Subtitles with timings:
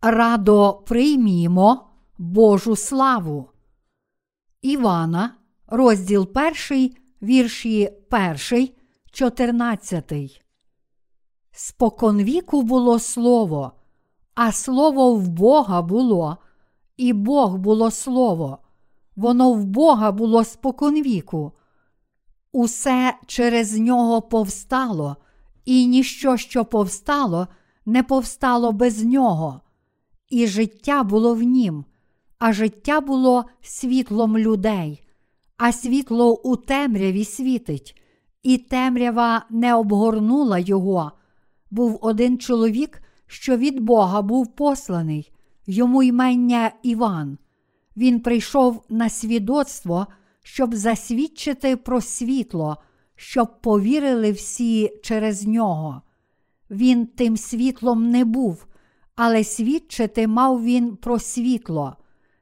[0.00, 1.88] радо приймімо
[2.18, 3.50] Божу славу.
[4.62, 5.34] Івана,
[5.66, 6.28] розділ
[6.70, 7.90] 1, вірші
[8.50, 8.68] 1,
[9.12, 10.42] 14.
[11.52, 13.72] Споконвіку було слово,
[14.34, 16.36] а слово в Бога було,
[16.96, 18.58] і Бог було слово,
[19.16, 21.52] воно в Бога було споконвіку.
[22.52, 25.16] Усе через нього повстало,
[25.64, 27.48] і ніщо, що повстало,
[27.86, 29.60] не повстало без нього,
[30.30, 31.84] і життя було в нім,
[32.38, 35.02] а життя було світлом людей,
[35.56, 38.02] а світло у темряві світить,
[38.42, 41.12] і темрява не обгорнула його.
[41.70, 45.32] Був один чоловік, що від Бога був посланий,
[45.66, 47.38] йому ймення Іван.
[47.96, 50.06] Він прийшов на свідоцтво,
[50.42, 52.76] щоб засвідчити про світло,
[53.16, 56.02] щоб повірили всі через нього.
[56.70, 58.66] Він тим світлом не був,
[59.18, 61.96] але свідчити мав він про світло.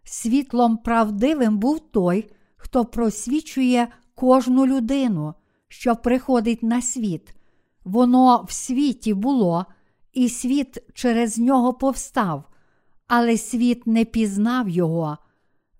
[0.04, 5.34] Світлом правдивим був той, хто просвічує кожну людину,
[5.68, 7.34] що приходить на світ.
[7.84, 9.66] Воно в світі було,
[10.12, 12.44] і світ через нього повстав,
[13.06, 15.18] але світ не пізнав його.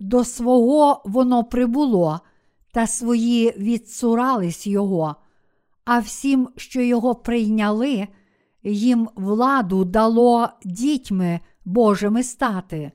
[0.01, 2.21] До свого воно прибуло,
[2.73, 5.17] та свої відсурались його,
[5.85, 8.09] а всім, що його прийняли,
[8.73, 12.93] їм владу дало дітьми Божими стати,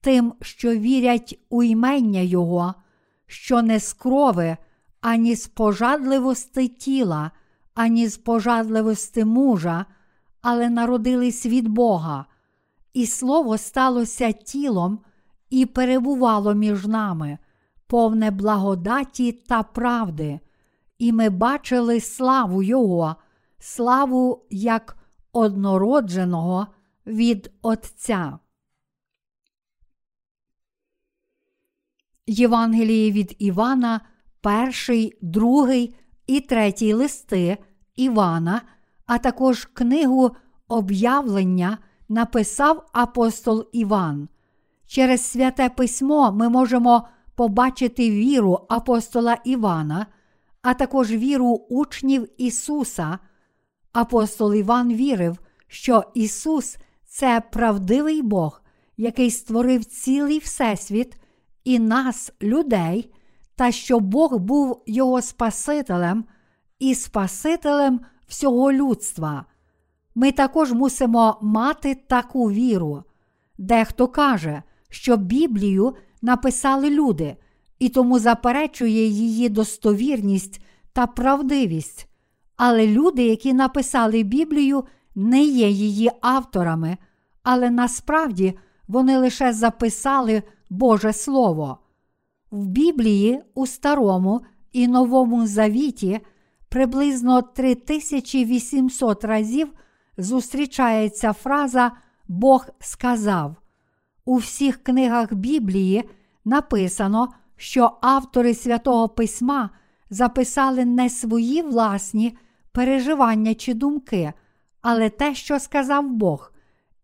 [0.00, 2.74] тим, що вірять у ймення Його,
[3.26, 4.56] що не з крови,
[5.00, 7.30] ані з пожадливості тіла,
[7.74, 9.86] ані з пожадливості мужа,
[10.42, 12.26] але народились від Бога,
[12.94, 14.98] і слово сталося тілом
[15.50, 17.38] і перебувало між нами,
[17.86, 20.40] повне благодаті та правди,
[20.98, 23.16] і ми бачили славу Його,
[23.64, 24.96] славу як
[25.32, 26.66] однородженого
[27.06, 28.38] від Отця.
[32.26, 34.00] Євангеліє від Івана,
[34.40, 37.58] перший, другий і третій листи
[37.96, 38.62] Івана,
[39.06, 40.36] а також книгу
[40.68, 44.28] об'явлення написав апостол Іван.
[44.86, 50.06] Через святе письмо ми можемо побачити віру апостола Івана,
[50.62, 53.18] а також віру учнів Ісуса.
[53.94, 58.62] Апостол Іван вірив, що Ісус це правдивий Бог,
[58.96, 61.16] який створив цілий Всесвіт
[61.64, 63.12] і нас, людей,
[63.56, 66.24] та що Бог був Його Спасителем
[66.78, 69.44] і Спасителем всього людства.
[70.14, 73.02] Ми також мусимо мати таку віру.
[73.58, 77.36] Дехто каже, що Біблію написали люди,
[77.78, 80.60] і тому заперечує її достовірність
[80.92, 82.08] та правдивість.
[82.56, 84.84] Але люди, які написали Біблію,
[85.14, 86.96] не є її авторами,
[87.42, 91.78] але насправді вони лише записали Боже Слово.
[92.50, 94.40] В Біблії у Старому
[94.72, 96.20] і Новому Завіті
[96.68, 99.72] приблизно 3800 разів
[100.18, 101.92] зустрічається фраза
[102.28, 103.56] Бог сказав.
[104.24, 106.04] У всіх книгах Біблії
[106.44, 109.70] написано, що автори святого Письма
[110.10, 112.36] записали не свої власні
[112.74, 114.32] переживання чи думки,
[114.82, 116.52] але те, що сказав Бог,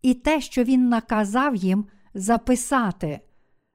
[0.01, 3.19] і те, що Він наказав їм записати.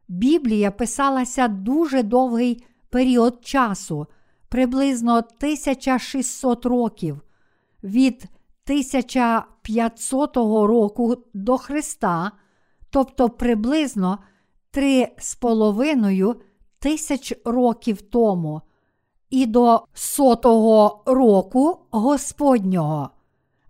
[0.09, 4.07] Біблія писалася дуже довгий період часу,
[4.49, 7.21] приблизно 1600 років,
[7.83, 8.25] від
[8.65, 12.33] 1500 року до Христа,
[12.91, 14.19] тобто приблизно
[14.73, 16.35] 3,5
[16.79, 18.63] тисяч років тому,
[19.37, 23.11] і до сотого року Господнього.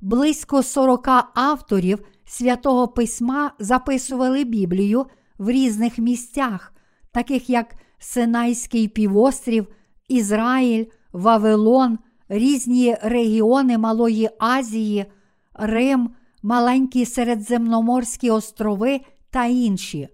[0.00, 5.06] Близько 40 авторів святого письма записували Біблію
[5.38, 6.72] в різних місцях,
[7.12, 9.66] таких як Синайський півострів,
[10.08, 11.98] Ізраїль, Вавилон,
[12.28, 15.06] різні регіони Малої Азії,
[15.54, 16.10] Рим,
[16.42, 19.00] маленькі середземноморські острови
[19.30, 20.08] та інші.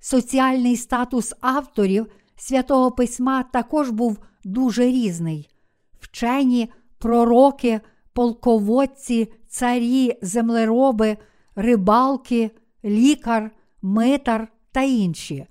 [0.00, 2.06] Соціальний статус авторів
[2.36, 5.50] святого письма також був дуже різний.
[6.00, 7.80] Вчені, пророки,
[8.12, 11.16] полководці, царі, землероби,
[11.54, 12.50] рибалки,
[12.84, 13.50] лікар,
[13.82, 15.46] митар та інші.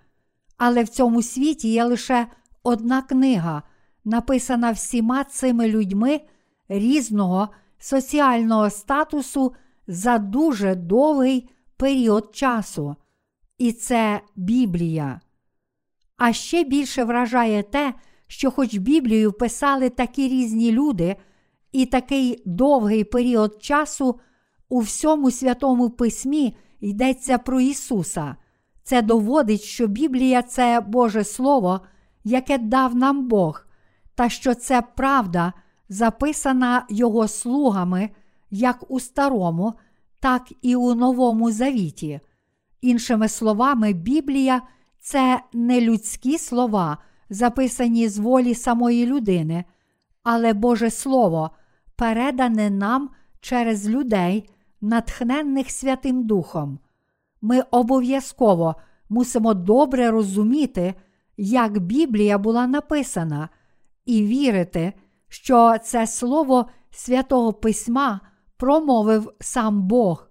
[0.58, 2.28] Але в цьому світі є лише
[2.64, 3.64] одна книга,
[4.06, 6.22] написана всіма цими людьми
[6.70, 7.50] різного
[7.80, 9.54] соціального статусу
[9.88, 12.96] за дуже довгий період часу.
[13.58, 15.22] І це Біблія.
[16.18, 17.94] А ще більше вражає те,
[18.27, 21.16] що, хоч Біблію писали такі різні люди,
[21.72, 24.19] і такий довгий період часу
[24.69, 28.36] у всьому святому письмі йдеться про Ісуса.
[28.83, 31.81] Це доводить, що Біблія це Боже Слово,
[32.24, 33.66] яке дав нам Бог,
[34.16, 35.54] та що це правда,
[35.89, 38.10] записана Його слугами
[38.51, 39.74] як у Старому,
[40.19, 42.19] так і у Новому Завіті.
[42.81, 44.62] Іншими словами, Біблія
[45.00, 46.98] це не людські слова,
[47.30, 49.66] записані з волі самої людини,
[50.24, 51.51] але Боже Слово,
[51.95, 53.10] передане нам
[53.42, 54.50] через людей,
[54.81, 56.80] натхненних Святим Духом.
[57.42, 58.75] Ми обов'язково
[59.10, 60.94] мусимо добре розуміти,
[61.38, 63.50] як Біблія була написана,
[64.06, 64.94] і вірити,
[65.27, 68.19] що це слово святого Письма
[68.57, 70.27] промовив сам Бог.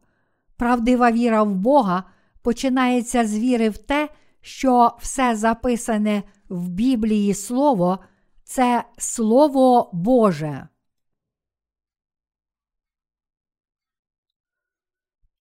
[0.57, 2.05] Правдива віра в Бога
[2.43, 4.09] починається з віри в те,
[4.41, 6.23] що все записане
[6.55, 7.99] в Біблії Слово
[8.45, 10.69] це Слово Боже.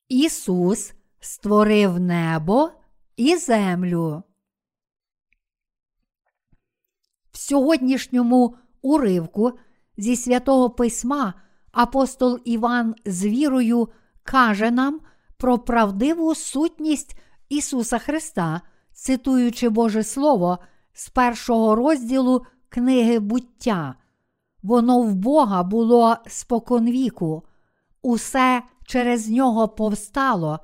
[0.10, 2.72] Ісус створив небо
[3.16, 4.24] і землю.
[7.32, 9.52] В сьогоднішньому уривку
[9.98, 11.34] зі святого письма
[11.72, 13.90] апостол Іван з вірою
[14.24, 15.02] каже нам
[15.38, 17.20] про правдиву сутність
[17.50, 18.62] Ісуса Христа,
[18.94, 20.60] цитуючи Боже Слово
[20.94, 23.96] з першого розділу книги буття.
[24.64, 27.44] Воно в Бога було споконвіку,
[28.02, 30.60] усе через нього повстало,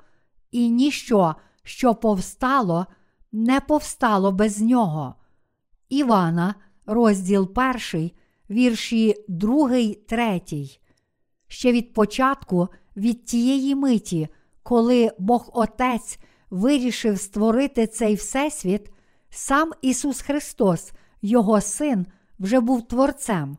[0.51, 2.85] і ніщо, що повстало,
[3.31, 5.15] не повстало без нього.
[5.89, 6.55] Івана,
[6.85, 8.15] розділ перший,
[8.49, 10.79] вірші другий, третій.
[11.47, 12.67] Ще від початку,
[12.97, 14.27] від тієї миті,
[14.63, 18.91] коли Бог Отець вирішив створити цей Всесвіт,
[19.29, 20.91] сам Ісус Христос,
[21.21, 22.05] Його Син,
[22.39, 23.57] вже був Творцем.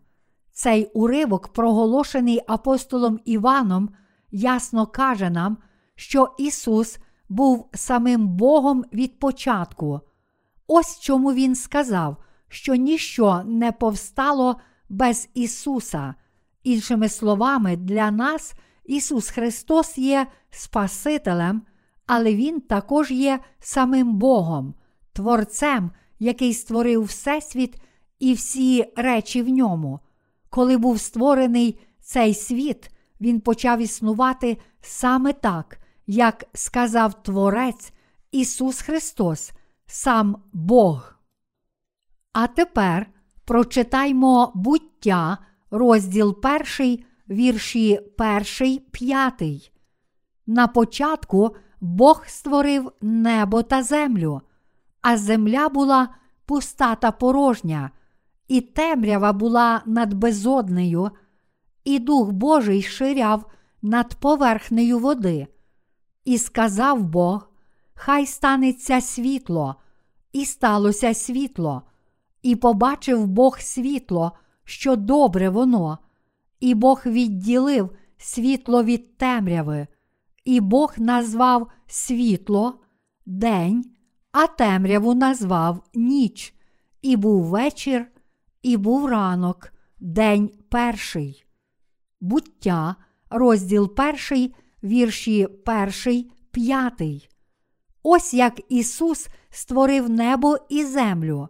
[0.52, 3.88] Цей уривок, проголошений апостолом Іваном,
[4.30, 5.56] ясно каже нам,
[5.94, 10.00] що Ісус був самим Богом від початку.
[10.66, 12.16] Ось чому Він сказав,
[12.48, 14.56] що ніщо не повстало
[14.88, 16.14] без Ісуса.
[16.62, 21.62] Іншими словами, для нас Ісус Христос є Спасителем,
[22.06, 24.74] але Він також є самим Богом,
[25.12, 27.80] Творцем, який створив Всесвіт
[28.18, 30.00] і всі речі в ньому.
[30.50, 32.90] Коли був створений цей світ,
[33.20, 37.92] він почав існувати саме так, як сказав Творець
[38.32, 39.52] Ісус Христос,
[39.86, 41.14] сам Бог.
[42.32, 43.06] А тепер
[43.44, 45.38] прочитаймо буття,
[45.70, 49.72] розділ перший, вірші перший, п'ятий.
[50.46, 54.40] На початку Бог створив небо та землю,
[55.02, 56.08] а земля була
[56.46, 57.90] пуста та порожня,
[58.48, 61.10] і темрява була над безоднею,
[61.84, 63.44] і Дух Божий ширяв
[63.82, 65.46] над поверхнею води.
[66.24, 67.48] І сказав Бог:
[67.94, 69.76] Хай станеться світло,
[70.32, 71.82] і сталося світло,
[72.42, 74.32] і побачив Бог світло,
[74.64, 75.98] що добре воно,
[76.60, 79.86] і Бог відділив світло від темряви,
[80.44, 82.80] і Бог назвав світло
[83.26, 83.84] день,
[84.32, 86.54] а темряву назвав ніч,
[87.02, 88.06] і був вечір,
[88.62, 91.44] і був ранок, день перший.
[92.20, 92.96] Буття,
[93.30, 97.28] розділ перший, вірші перший, п'ятий.
[98.02, 101.48] Ось як Ісус створив небо і землю.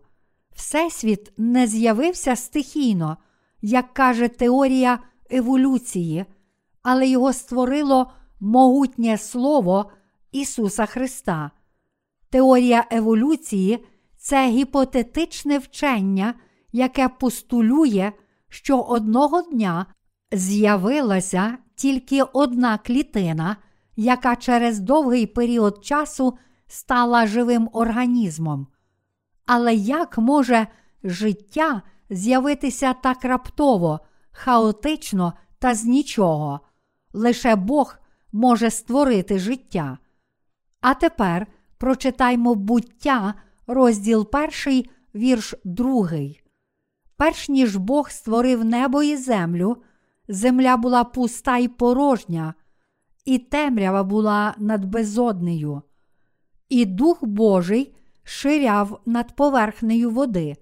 [0.53, 3.17] Всесвіт не з'явився стихійно,
[3.63, 4.99] як каже теорія
[5.31, 6.25] еволюції,
[6.83, 9.91] але його створило могутнє Слово
[10.33, 11.51] Ісуса Христа.
[12.31, 16.35] Теорія еволюції це гіпотетичне вчення,
[16.73, 18.13] яке постулює,
[18.49, 19.87] що одного дня
[20.33, 23.57] з'явилася тільки одна клітина,
[23.97, 28.67] яка через довгий період часу стала живим організмом.
[29.47, 30.67] Але як може
[31.05, 36.61] життя з'явитися так раптово, хаотично та з нічого?
[37.13, 37.99] Лише Бог
[38.33, 39.99] може створити життя.
[40.81, 41.47] А тепер
[41.81, 43.35] прочитаймо буття,
[43.67, 46.43] розділ перший, вірш другий.
[47.17, 49.77] Перш ніж Бог створив небо і землю,
[50.29, 52.55] земля була пуста й порожня,
[53.25, 55.83] і темрява була над безоднею,
[56.69, 60.57] і Дух Божий ширяв над поверхнею води.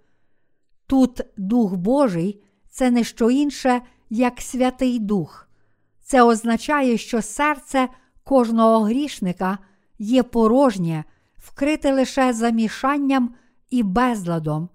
[0.86, 5.48] Тут Дух Божий це не що інше, як Святий Дух.
[6.00, 7.88] Це означає, що серце
[8.24, 9.58] кожного грішника
[9.98, 11.04] є порожнє,
[11.36, 13.34] вкрите лише замішанням
[13.70, 14.68] і безладом,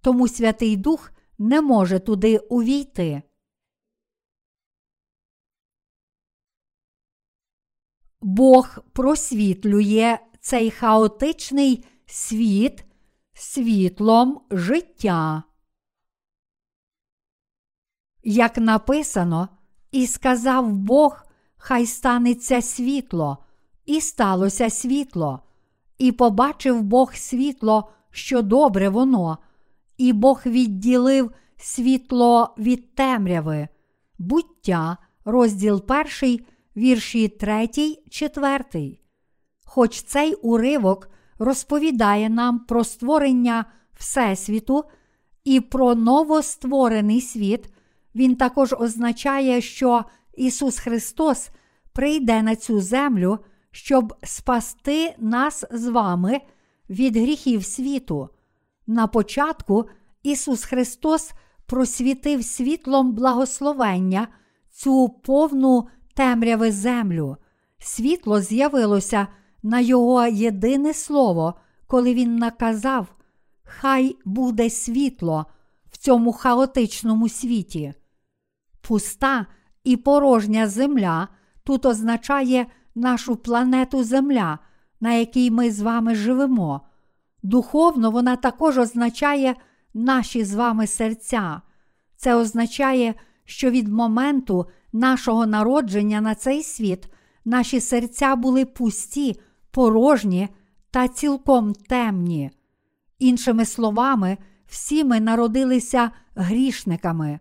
[0.00, 3.22] тому Святий Дух не може туди увійти.
[8.20, 12.84] Бог просвітлює цей хаотичний світ
[13.32, 15.42] світлом життя.
[18.22, 19.48] Як написано,
[19.90, 21.22] і сказав Бог,
[21.56, 23.44] хай станеться світло,
[23.88, 25.40] і сталося світло,
[25.98, 29.38] і побачив Бог світло, що добре воно,
[29.96, 33.68] і Бог відділив світло від темряви,
[34.18, 39.00] буття, розділ перший, вірші третій, четвертий.
[39.64, 43.64] Хоч цей уривок розповідає нам про створення
[43.98, 44.84] Всесвіту
[45.44, 47.72] і про новостворений світ,
[48.14, 50.04] він також означає, що
[50.36, 51.50] Ісус Христос
[51.92, 53.38] прийде на цю землю,
[53.70, 56.40] щоб спасти нас з вами
[56.90, 58.28] від гріхів світу.
[58.86, 59.88] На початку
[60.22, 61.32] Ісус Христос
[61.66, 64.28] просвітив світлом благословення
[64.70, 67.36] цю повну темряви землю.
[67.78, 69.26] Світло з'явилося
[69.62, 71.54] на Його єдине слово,
[71.86, 73.06] коли Він наказав:
[73.62, 75.46] Хай буде світло
[75.90, 77.94] в цьому хаотичному світі.
[78.80, 79.46] Пуста
[79.84, 81.28] і порожня земля
[81.64, 82.66] тут означає
[82.98, 84.58] нашу планету Земля,
[85.00, 86.80] на якій ми з вами живемо.
[87.42, 89.54] Духовно вона також означає
[89.94, 91.60] наші з вами серця.
[92.16, 93.14] Це означає,
[93.44, 97.08] що від моменту нашого народження на цей світ
[97.44, 99.40] наші серця були пусті,
[99.70, 100.48] порожні
[100.90, 102.50] та цілком темні.
[103.18, 107.38] Іншими словами, всі ми народилися грішниками.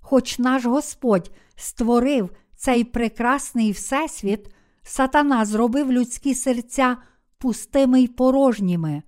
[0.00, 6.96] Хоч наш Господь створив цей прекрасний Всесвіт, сатана зробив людські серця
[7.38, 9.02] пустими й порожніми.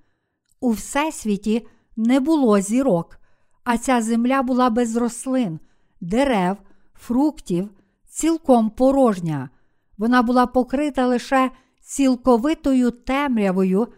[0.60, 1.66] У Всесвіті
[1.96, 3.18] не було зірок,
[3.64, 5.60] а ця земля була без рослин,
[6.00, 6.56] дерев,
[6.94, 7.70] фруктів,
[8.08, 9.50] цілком порожня.
[9.98, 11.50] Вона була покрита лише
[11.80, 13.88] цілковитою темрявою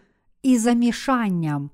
[0.42, 1.70] і замішанням.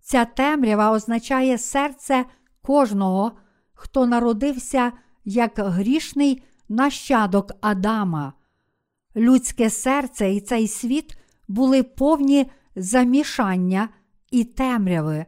[0.00, 2.24] Ця темрява означає серце
[2.62, 3.32] кожного,
[3.74, 4.92] хто народився
[5.24, 8.32] як грішний нащадок Адама.
[9.16, 11.16] Людське серце і цей світ
[11.48, 13.88] були повні замішання
[14.30, 15.26] і темряви.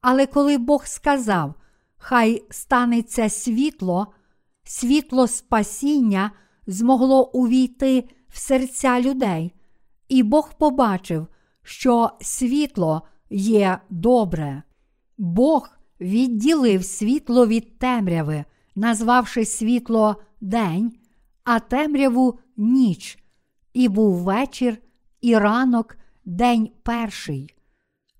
[0.00, 1.54] Але коли Бог сказав,
[1.96, 4.06] хай станеться світло,
[4.64, 6.30] світло спасіння
[6.66, 9.54] змогло увійти в серця людей,
[10.08, 11.26] і Бог побачив,
[11.62, 14.62] що світло є добре.
[15.18, 20.92] Бог відділив світло від темряви, назвавши світло день,
[21.52, 23.18] а темряву ніч,
[23.72, 24.78] і був вечір,
[25.20, 27.54] і ранок, день перший.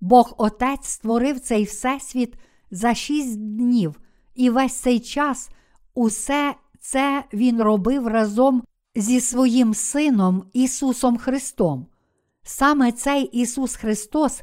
[0.00, 2.34] Бог Отець створив цей всесвіт
[2.70, 4.00] за шість днів,
[4.34, 5.50] і весь цей час
[5.94, 8.62] усе це Він робив разом
[8.94, 11.86] зі своїм Сином Ісусом Христом.
[12.42, 14.42] Саме цей Ісус Христос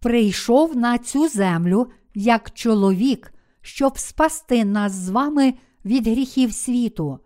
[0.00, 7.20] прийшов на цю землю як чоловік, щоб спасти нас з вами від гріхів світу.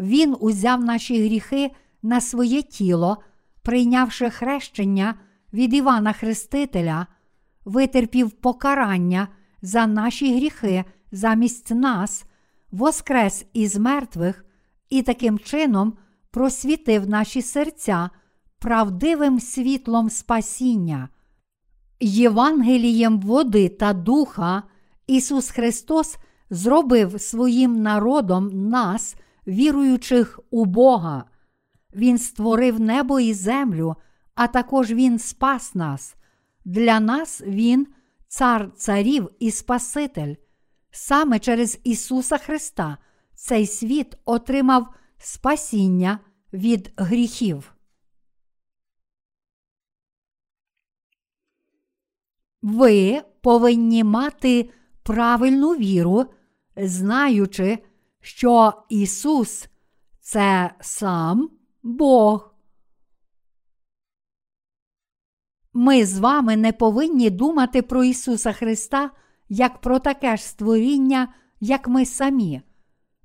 [0.00, 1.70] Він узяв наші гріхи
[2.02, 3.16] на своє тіло,
[3.62, 5.14] прийнявши хрещення
[5.52, 7.06] від Івана Хрестителя,
[7.64, 9.28] витерпів покарання
[9.62, 12.24] за наші гріхи замість нас,
[12.70, 14.44] воскрес із мертвих
[14.90, 15.92] і таким чином
[16.30, 18.10] просвітив наші серця
[18.58, 21.08] правдивим світлом спасіння.
[22.00, 24.62] Євангелієм води та духа
[25.06, 26.16] Ісус Христос
[26.50, 29.16] зробив своїм народом нас,
[29.46, 31.24] віруючих у Бога.
[31.94, 33.96] Він створив небо і землю,
[34.34, 36.16] а також Він спас нас.
[36.64, 37.86] Для нас Він,
[38.28, 40.34] цар царів і Спаситель.
[40.90, 42.98] Саме через Ісуса Христа
[43.34, 46.18] цей світ отримав спасіння
[46.52, 47.74] від гріхів.
[52.62, 54.70] Ви повинні мати
[55.02, 56.26] правильну віру,
[56.76, 57.78] знаючи,
[58.20, 59.68] що Ісус
[60.20, 61.50] це сам
[61.82, 62.54] Бог.
[65.72, 69.10] Ми з вами не повинні думати про Ісуса Христа
[69.50, 71.28] як про таке ж створіння,
[71.60, 72.62] як ми самі.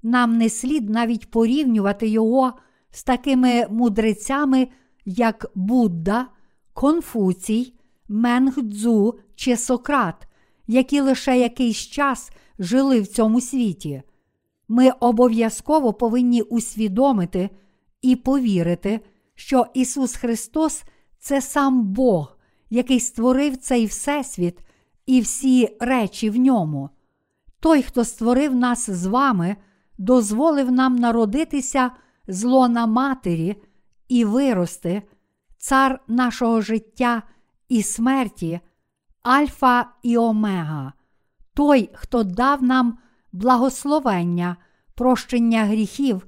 [0.03, 2.53] Нам не слід навіть порівнювати Його
[2.91, 4.67] з такими мудрецями,
[5.05, 6.27] як Будда,
[6.73, 7.73] Конфуцій,
[8.07, 10.27] Менгдзу чи Сократ,
[10.67, 14.03] які лише якийсь час жили в цьому світі.
[14.67, 17.49] Ми обов'язково повинні усвідомити
[18.01, 18.99] і повірити,
[19.35, 20.83] що Ісус Христос
[21.19, 22.37] це сам Бог,
[22.69, 24.59] який створив цей Всесвіт
[25.05, 26.89] і всі речі в ньому.
[27.59, 29.55] Той, хто створив нас з вами,
[29.97, 31.91] дозволив нам народитися
[32.27, 33.55] з лона матері
[34.07, 35.01] і вирости,
[35.57, 37.23] цар нашого життя
[37.69, 38.59] і смерті,
[39.21, 40.93] Альфа і Омега,
[41.53, 42.97] той, хто дав нам
[43.35, 44.57] благословення,
[44.95, 46.27] прощення гріхів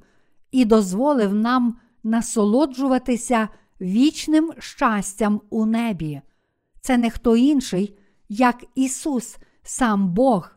[0.52, 3.48] і дозволив нам насолоджуватися
[3.82, 6.22] вічним щастям у небі.
[6.82, 7.98] Це не хто інший,
[8.30, 10.52] як Ісус, сам Бог.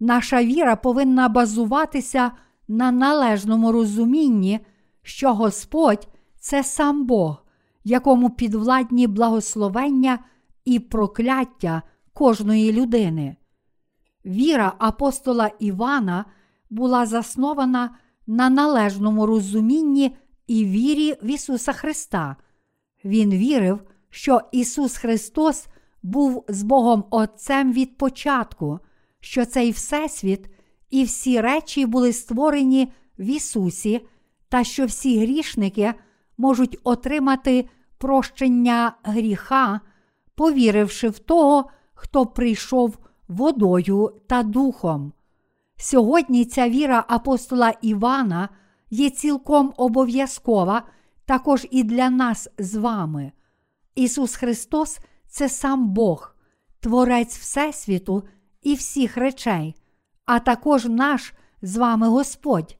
[0.00, 2.32] Наша віра повинна базуватися
[2.68, 4.60] на належному розумінні,
[5.02, 7.44] що Господь це сам Бог,
[7.84, 10.18] якому підвладні благословення
[10.64, 13.36] і прокляття кожної людини.
[14.26, 16.24] Віра апостола Івана
[16.70, 22.36] була заснована на належному розумінні і вірі в Ісуса Христа.
[23.04, 25.66] Він вірив, що Ісус Христос
[26.02, 28.78] був з Богом Отцем від початку,
[29.20, 30.48] що цей Всесвіт
[30.90, 34.00] і всі речі були створені в Ісусі,
[34.48, 35.94] та що всі грішники
[36.38, 39.80] можуть отримати прощення гріха,
[40.34, 42.98] повіривши в того, хто прийшов
[43.28, 45.12] водою та духом.
[45.76, 48.48] Сьогодні ця віра апостола Івана
[48.90, 50.82] є цілком обов'язкова
[51.24, 53.32] також і для нас з вами.
[53.94, 54.98] Ісус Христос
[55.28, 56.34] це сам Бог,
[56.80, 58.24] Творець Всесвіту
[58.62, 59.74] і всіх речей,
[60.24, 62.76] а також наш з вами Господь.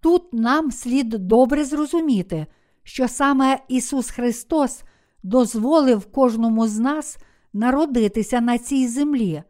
[0.00, 2.46] Тут нам слід добре зрозуміти,
[2.82, 4.82] що саме Ісус Христос
[5.22, 7.18] дозволив кожному з нас
[7.52, 9.42] народитися на цій землі,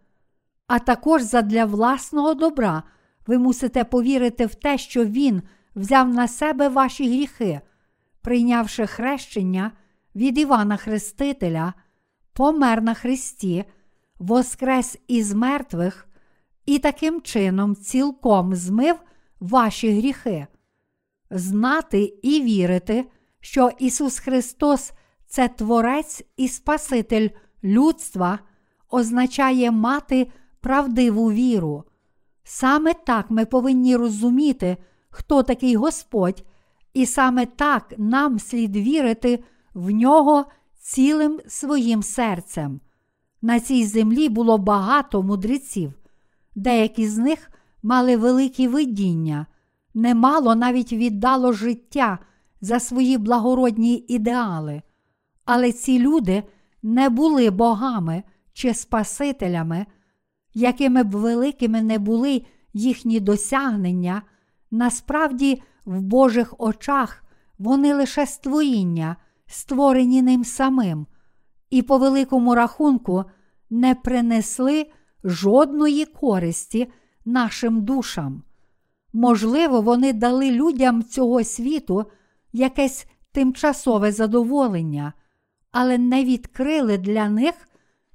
[0.67, 2.83] а також задля власного добра
[3.27, 5.43] ви мусите повірити в те, що Він
[5.77, 7.61] взяв на себе ваші гріхи,
[8.23, 9.73] прийнявши хрещення
[10.15, 11.75] від Івана Хрестителя,
[12.33, 13.65] помер на Христі,
[14.19, 16.09] воскрес із мертвих
[16.67, 18.97] і таким чином цілком змив
[19.41, 20.47] ваші гріхи.
[21.31, 23.05] Знати і вірити,
[23.41, 24.93] що Ісус Христос
[25.27, 27.29] це Творець і Спаситель
[27.65, 28.39] людства,
[28.91, 30.31] означає мати
[30.65, 31.85] правдиву віру.
[32.45, 34.77] Саме так ми повинні розуміти,
[35.11, 36.45] хто такий Господь,
[36.95, 40.45] і саме так нам слід вірити в нього
[40.81, 42.81] цілим своїм серцем.
[43.43, 45.93] На цій землі було багато мудреців,
[46.55, 47.51] деякі з них
[47.83, 49.47] мали великі видіння,
[49.95, 52.19] немало навіть віддало життя
[52.61, 54.83] за свої благородні ідеали.
[55.45, 56.43] Але ці люди
[56.83, 58.23] не були богами
[58.53, 59.87] чи спасителями,
[60.55, 64.23] якими б великими не були їхні досягнення,
[64.71, 67.25] насправді в Божих очах
[67.59, 71.07] вони лише створіння, створені ним самим,
[71.71, 73.25] і по великому рахунку
[73.71, 74.87] не принесли
[75.25, 76.93] жодної користі
[77.25, 78.43] нашим душам.
[79.13, 82.05] Можливо, вони дали людям цього світу
[82.53, 85.13] якесь тимчасове задоволення,
[85.71, 87.55] але не відкрили для них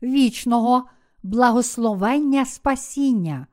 [0.03, 0.85] вічного
[1.23, 3.47] благословення спасіння,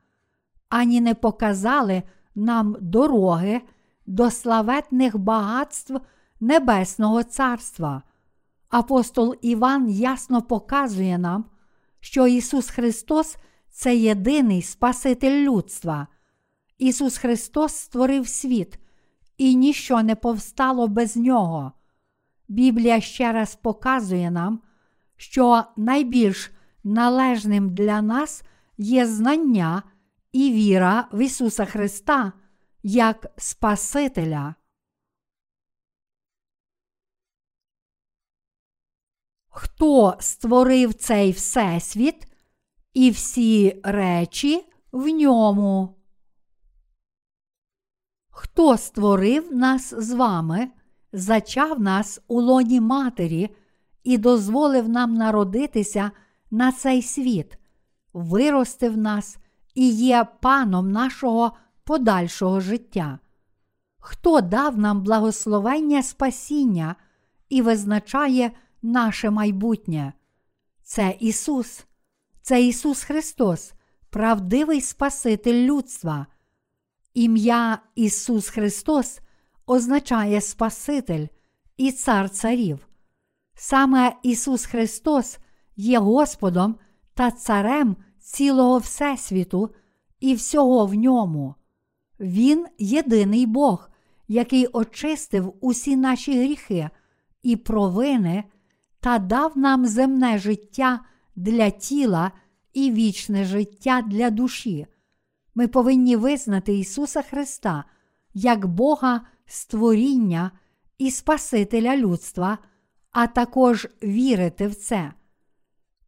[0.69, 2.03] ані не показали
[2.35, 3.61] нам дороги
[4.05, 5.95] до славетних багатств
[6.39, 8.03] Небесного Царства.
[8.69, 11.45] Апостол Іван ясно показує нам,
[11.99, 13.37] що Ісус Христос
[13.69, 16.07] це єдиний Спаситель людства.
[16.77, 18.79] Ісус Христос створив світ,
[19.37, 21.71] і ніщо не повстало без Нього.
[22.47, 24.61] Біблія ще раз показує нам,
[25.17, 26.51] що найбільш
[26.87, 28.43] належним для нас
[28.77, 29.83] є знання
[30.31, 32.33] і віра в Ісуса Христа
[32.83, 34.55] як Спасителя.
[39.49, 42.27] Хто створив цей Всесвіт
[42.93, 45.95] і всі речі в ньому?
[48.29, 50.71] Хто створив нас з вами,
[51.13, 53.55] зачав нас у лоні матері
[54.03, 56.11] і дозволив нам народитися
[56.51, 57.57] на цей світ,
[58.13, 59.37] виростив нас
[59.75, 61.51] і є паном нашого
[61.83, 63.19] подальшого життя?
[63.99, 66.95] Хто дав нам благословення спасіння
[67.49, 70.13] і визначає наше майбутнє?
[70.83, 71.85] Це Ісус,
[72.41, 73.73] це Ісус Христос,
[74.09, 76.25] правдивий Спаситель людства.
[77.13, 79.19] Ім'я Ісус Христос
[79.65, 81.27] означає Спаситель
[81.77, 82.87] і Цар Царів.
[83.55, 85.37] Саме Ісус Христос
[85.77, 86.75] є Господом
[87.13, 89.69] та Царем цілого Всесвіту
[90.19, 91.55] і всього в ньому.
[92.19, 93.89] Він єдиний Бог,
[94.27, 96.89] який очистив усі наші гріхи
[97.43, 98.43] і провини
[98.99, 100.99] та дав нам земне життя
[101.35, 102.31] для тіла
[102.73, 104.87] і вічне життя для душі.
[105.55, 107.83] Ми повинні визнати Ісуса Христа
[108.33, 110.51] як Бога створіння
[110.97, 112.57] і Спасителя людства,
[113.11, 115.13] а також вірити в це.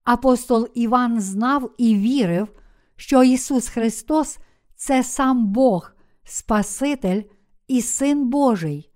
[0.03, 2.47] Апостол Іван знав і вірив,
[2.95, 4.37] що Ісус Христос
[4.75, 5.91] це сам Бог,
[6.23, 7.21] Спаситель
[7.67, 8.91] і Син Божий.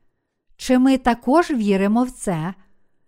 [0.58, 2.54] Чи ми також віримо в це,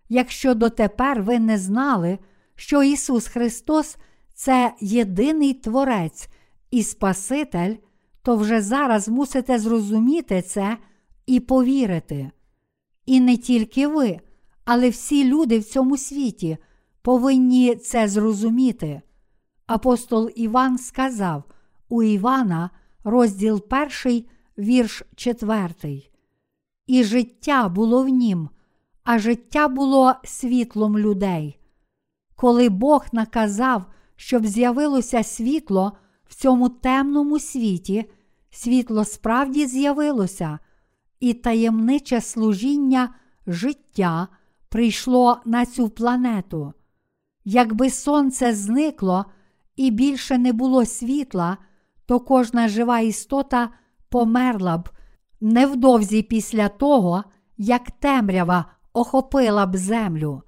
[0.10, 2.20] якщо дотепер ви не знали,
[2.56, 3.98] що Ісус Христос
[4.34, 6.28] це єдиний Творець
[6.72, 7.76] і Спаситель,
[8.22, 10.78] то вже зараз мусите зрозуміти це
[11.26, 12.32] і повірити.
[13.06, 14.20] І не тільки ви,
[14.66, 16.58] але всі люди в цьому світі
[17.06, 19.02] повинні це зрозуміти.
[19.68, 21.44] Апостол Іван сказав
[21.90, 22.70] у Івана,
[23.04, 23.64] розділ
[24.04, 24.24] 1,
[24.58, 26.04] вірш 4.
[26.88, 28.50] І життя було в нім,
[29.04, 31.60] а життя було світлом людей.
[32.36, 38.06] Коли Бог наказав, щоб з'явилося світло в цьому темному світі,
[38.50, 40.60] світло справді з'явилося,
[41.20, 43.16] і таємниче служіння
[43.48, 44.28] життя
[44.70, 46.74] прийшло на цю планету.
[47.46, 49.26] Якби сонце зникло
[49.76, 51.58] і більше не було світла,
[52.06, 53.70] то кожна жива істота
[54.10, 54.90] померла б
[55.42, 57.24] невдовзі після того,
[57.58, 60.42] як темрява охопила б землю.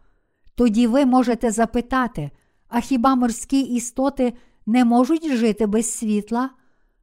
[0.56, 2.32] Тоді ви можете запитати,
[2.70, 4.34] а хіба морські істоти
[4.66, 6.50] не можуть жити без світла?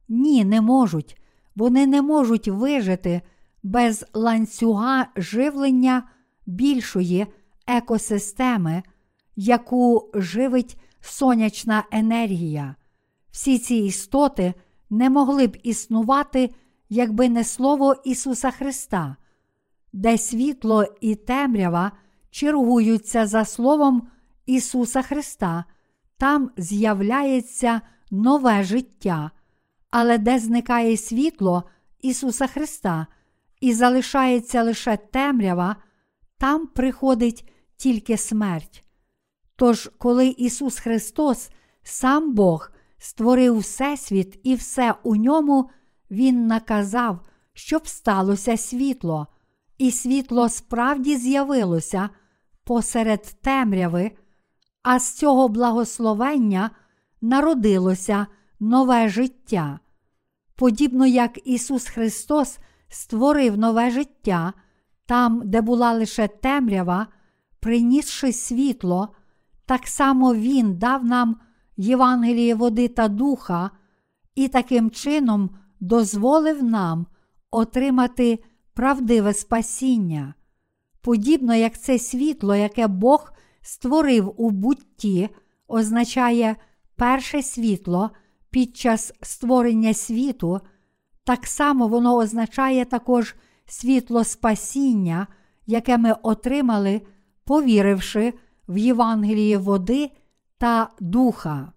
[0.09, 1.17] Ні, не можуть.
[1.55, 3.21] Вони не можуть вижити
[3.63, 6.03] без ланцюга живлення
[6.45, 7.27] більшої
[7.67, 8.83] екосистеми,
[9.35, 12.75] яку живить сонячна енергія.
[13.31, 14.53] Всі ці істоти
[14.89, 16.49] не могли б існувати,
[16.89, 19.15] якби не Слово Ісуса Христа,
[19.93, 21.91] де світло і темрява
[22.31, 24.07] чергуються за Словом
[24.45, 25.65] Ісуса Христа,
[26.17, 29.31] там з'являється нове життя,
[29.91, 31.63] але де зникає світло
[32.01, 33.07] Ісуса Христа
[33.61, 35.75] і залишається лише темрява,
[36.37, 38.84] там приходить тільки смерть.
[39.55, 41.49] Тож, коли Ісус Христос,
[41.83, 45.69] сам Бог, створив Всесвіт і все у ньому,
[46.11, 47.19] Він наказав,
[47.53, 49.27] щоб сталося світло,
[49.77, 52.09] і світло справді з'явилося
[52.63, 54.11] посеред темряви,
[54.83, 56.71] а з цього благословення
[57.21, 58.27] народилося
[58.59, 59.79] нове життя.
[60.55, 64.53] Подібно як Ісус Христос створив нове життя
[65.05, 67.07] там, де була лише темрява,
[67.59, 69.15] принісши світло,
[69.65, 71.37] так само Він дав нам
[71.77, 73.71] Євангеліє води та духа
[74.35, 75.49] і таким чином
[75.79, 77.05] дозволив нам
[77.51, 78.39] отримати
[78.73, 80.33] правдиве спасіння.
[81.01, 85.29] Подібно як це світло, яке Бог створив у бутті,
[85.67, 86.55] означає
[86.95, 88.09] перше світло
[88.49, 90.59] під час створення світу,
[91.23, 95.27] так само воно означає також світло спасіння,
[95.65, 97.01] яке ми отримали,
[97.45, 98.33] повіривши
[98.67, 100.11] в Євангелії води
[100.57, 101.71] та духа.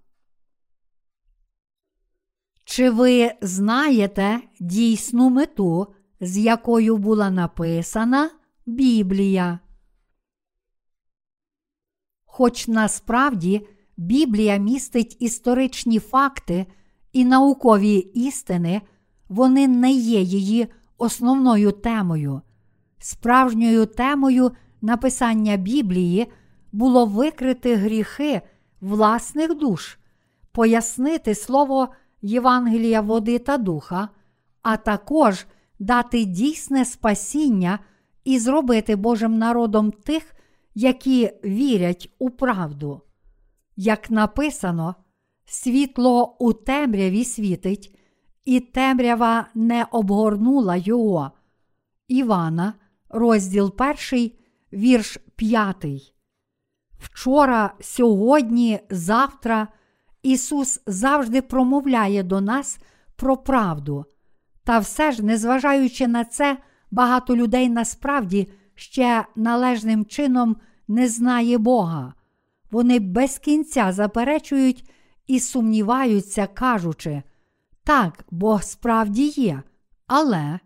[2.65, 5.87] Чи ви знаєте дійсну мету,
[6.21, 8.31] з якою була написана
[8.67, 9.59] Біблія?
[12.25, 16.67] Хоч насправді Біблія містить історичні факти
[17.13, 18.83] і наукові істини,
[19.29, 20.67] вони не є її
[20.99, 22.41] основною темою.
[22.99, 26.27] Справжньою темою написання Біблії
[26.73, 28.43] було викрити гріхи
[28.81, 29.99] власних душ,
[30.53, 31.89] пояснити слово
[32.23, 34.09] Євангелія води та духа,
[34.63, 35.47] а також
[35.79, 37.79] дати дійсне спасіння
[38.25, 40.35] і зробити Божим народом тих,
[40.75, 43.01] які вірять у правду.
[43.77, 44.95] Як написано,
[45.45, 47.99] світло у темряві світить,
[48.45, 51.31] і темрява не обгорнула його.
[52.09, 52.75] Івана,
[53.09, 53.75] розділ
[54.13, 54.31] 1,
[54.73, 56.18] вірш 5.
[56.99, 59.69] Вчора, сьогодні, завтра
[60.23, 62.79] Ісус завжди промовляє до нас
[63.17, 64.05] про правду.
[64.65, 66.59] Та все ж, незважаючи на це,
[66.91, 70.57] багато людей насправді ще належним чином
[70.89, 72.15] не знає Бога.
[72.71, 74.91] Вони без кінця заперечують
[75.27, 77.23] і сумніваються, кажучи,
[77.85, 79.63] так, Бог справді є,
[80.07, 80.59] але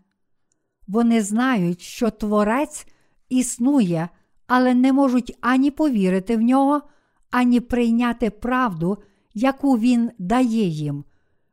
[0.87, 2.87] вони знають, що Творець
[3.29, 4.09] існує,
[4.47, 6.83] але не можуть ані повірити в нього,
[7.31, 8.99] ані прийняти правду,
[9.35, 11.05] яку Він дає їм.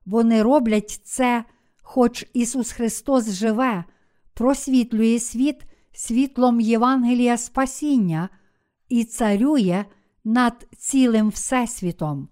[0.06, 1.44] Вони роблять це,
[1.82, 3.84] хоч Ісус Христос живе,
[4.34, 8.30] просвітлює світ світлом Євангелія Спасіння
[8.90, 9.86] і царює
[10.24, 12.30] над цілим Всесвітом.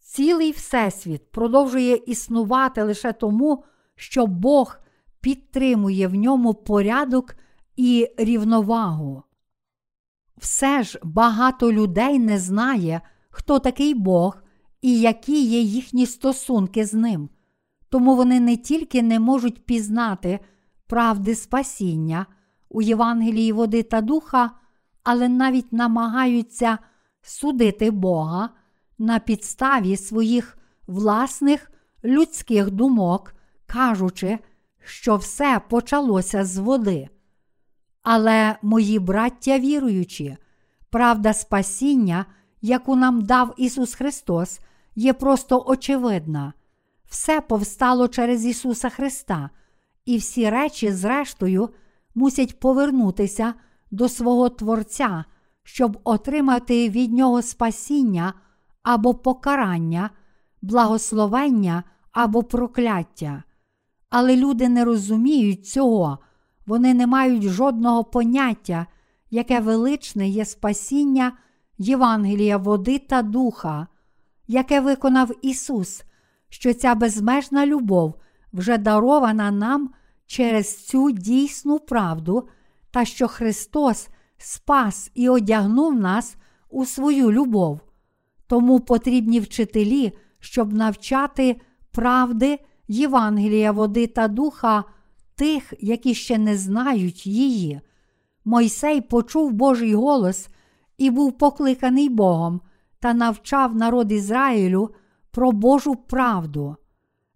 [0.00, 4.78] Цілий Всесвіт продовжує існувати лише тому, що Бог
[5.20, 7.36] підтримує в ньому порядок
[7.76, 9.22] і рівновагу.
[10.38, 14.42] Все ж багато людей не знає, хто такий Бог
[14.82, 17.28] і які є їхні стосунки з ним.
[17.88, 20.40] Тому вони не тільки не можуть пізнати
[20.86, 22.26] правди спасіння
[22.68, 24.50] у Євангелії води та духа,
[25.02, 26.78] але навіть намагаються
[27.22, 28.50] судити Бога
[28.98, 31.70] на підставі своїх власних
[32.04, 33.34] людських думок,
[33.66, 34.38] кажучи,
[34.84, 37.08] що все почалося з води.
[38.08, 40.36] Але, мої браття віруючі,
[40.90, 42.26] правда спасіння,
[42.62, 44.60] яку нам дав Ісус Христос,
[44.96, 46.52] є просто очевидна.
[47.08, 49.50] Все повстало через Ісуса Христа,
[50.04, 51.68] і всі речі, зрештою,
[52.14, 53.54] мусять повернутися
[53.90, 55.24] до свого Творця,
[55.62, 58.34] щоб отримати від Нього спасіння
[58.82, 60.10] або покарання,
[60.62, 63.42] благословення або прокляття.
[64.10, 66.18] Але люди не розуміють цього,
[66.66, 68.86] вони не мають жодного поняття,
[69.30, 71.32] яке величне є спасіння
[71.78, 73.86] Євангелія води та духа,
[74.46, 76.04] яке виконав Ісус,
[76.48, 78.14] що ця безмежна любов
[78.52, 79.90] вже дарована нам
[80.26, 82.48] через цю дійсну правду,
[82.90, 86.36] та що Христос спас і одягнув нас
[86.70, 87.80] у свою любов.
[88.46, 91.60] Тому потрібні вчителі, щоб навчати
[91.92, 94.84] правди Євангелія води та духа
[95.36, 97.80] тих, які ще не знають її.
[98.44, 100.48] Мойсей почув Божий голос
[100.98, 102.60] і був покликаний Богом
[103.00, 104.94] та навчав народ Ізраїлю
[105.30, 106.76] про Божу правду.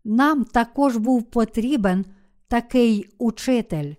[0.04, 2.04] Нам також був потрібен
[2.48, 3.94] такий учитель.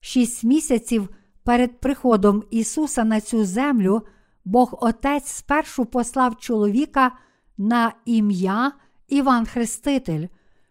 [0.00, 1.08] Шість місяців
[1.44, 4.02] перед приходом Ісуса на цю землю
[4.44, 7.12] Бог Отець спершу послав чоловіка
[7.58, 8.72] на ім'я
[9.08, 10.26] Іван Хреститель,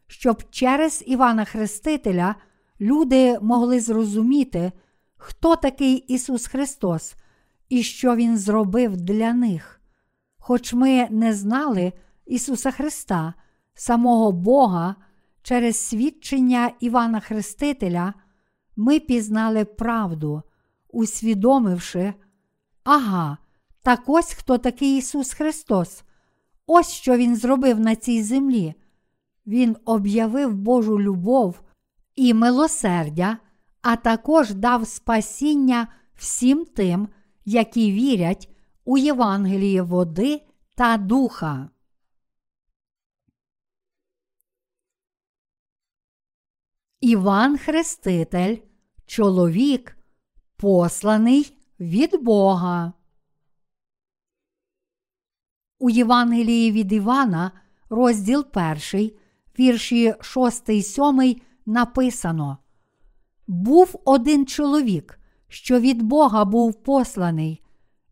[0.08, 2.36] щоб через Івана Хрестителя
[2.82, 4.72] люди могли зрозуміти,
[5.18, 7.16] хто такий Ісус Христос
[7.70, 9.82] і що Він зробив для них.
[10.38, 11.94] Хоч ми не знали
[12.26, 13.34] Ісуса Христа,
[13.74, 14.96] самого Бога,
[15.42, 18.14] через свідчення Івана Хрестителя,
[18.76, 20.44] ми пізнали правду,
[20.90, 22.14] усвідомивши,
[22.84, 23.38] ага,
[23.82, 26.04] так ось хто такий Ісус Христос,
[26.68, 28.74] ось що Він зробив на цій землі.
[29.48, 31.62] Він об'явив Божу любов
[32.16, 33.38] і милосердя,
[33.82, 37.08] а також дав спасіння всім тим,
[37.46, 38.50] які вірять
[38.86, 40.42] у Євангеліє води
[40.76, 41.70] та духа.
[47.02, 48.58] Іван Хреститель,
[49.06, 49.98] чоловік,
[50.56, 52.94] посланий від Бога.
[55.80, 57.52] У Євангелії від Івана,
[57.90, 58.46] розділ
[58.94, 59.12] 1,
[59.60, 62.58] вірші 6, 7 написано:
[63.48, 67.62] Був один чоловік, що від Бога був посланий,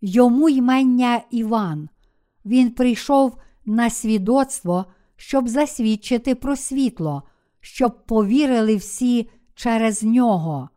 [0.01, 1.89] йому ймення Іван.
[2.45, 4.85] Він прийшов на свідоцтво,
[5.15, 7.23] щоб засвідчити про світло,
[7.59, 10.69] щоб повірили всі через нього.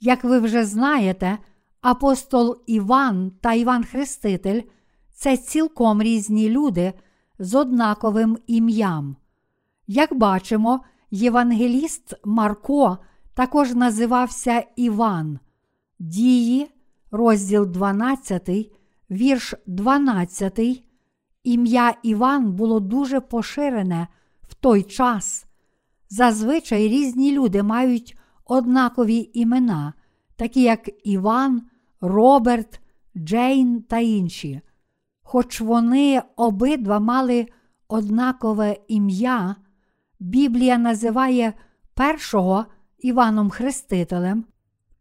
[0.00, 1.38] Як ви вже знаєте,
[1.80, 4.62] апостол Іван та Іван Хреститель
[5.14, 6.92] це цілком різні люди
[7.38, 9.16] з однаковим ім'ям.
[9.86, 12.98] Як бачимо, євангеліст Марко
[13.34, 15.38] також називався Іван.
[15.98, 16.70] Дії,
[17.10, 18.50] розділ 12,
[19.10, 20.60] вірш 12.
[21.44, 24.08] Ім'я Іван було дуже поширене
[24.42, 25.46] в той час.
[26.10, 29.92] Зазвичай різні люди мають однакові імена,
[30.36, 31.62] такі як Іван,
[32.00, 32.80] Роберт,
[33.16, 34.60] Джейн та інші.
[35.22, 37.46] Хоч вони обидва мали
[37.88, 39.56] однакове ім'я,
[40.20, 41.52] Біблія називає
[41.94, 42.66] першого
[42.98, 44.44] Іваном Хрестителем,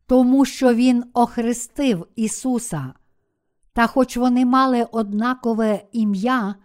[0.06, 2.94] тому що Він охрестив Ісуса.
[3.74, 6.56] Та хоч вони мали однакове ім'я,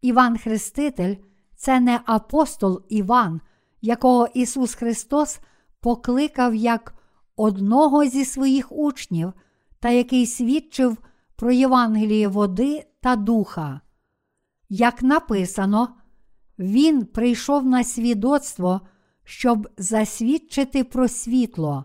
[0.00, 1.14] Іван Хреститель
[1.56, 3.40] це не апостол Іван,
[3.80, 5.40] якого Ісус Христос
[5.80, 6.94] покликав як
[7.36, 9.32] одного зі своїх учнів,
[9.80, 10.98] та який свідчив
[11.36, 13.80] про Євангеліє води та духа.
[14.68, 15.88] Як написано,
[16.58, 18.80] Він прийшов на свідоцтво,
[19.24, 21.84] щоб засвідчити про світло.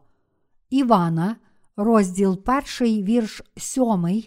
[0.69, 1.35] Івана,
[1.75, 2.39] розділ
[2.79, 4.23] 1, вірш 7.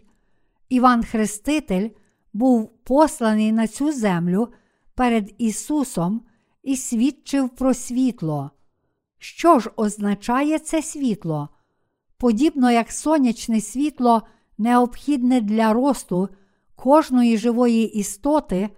[0.68, 1.90] Іван Хреститель
[2.32, 4.48] був посланий на цю землю
[4.94, 6.22] перед Ісусом
[6.62, 8.50] і свідчив про світло.
[9.18, 11.48] Що ж означає це світло?
[12.16, 14.22] Подібно як сонячне світло
[14.58, 16.28] необхідне для росту
[16.76, 18.70] кожної живої істоти,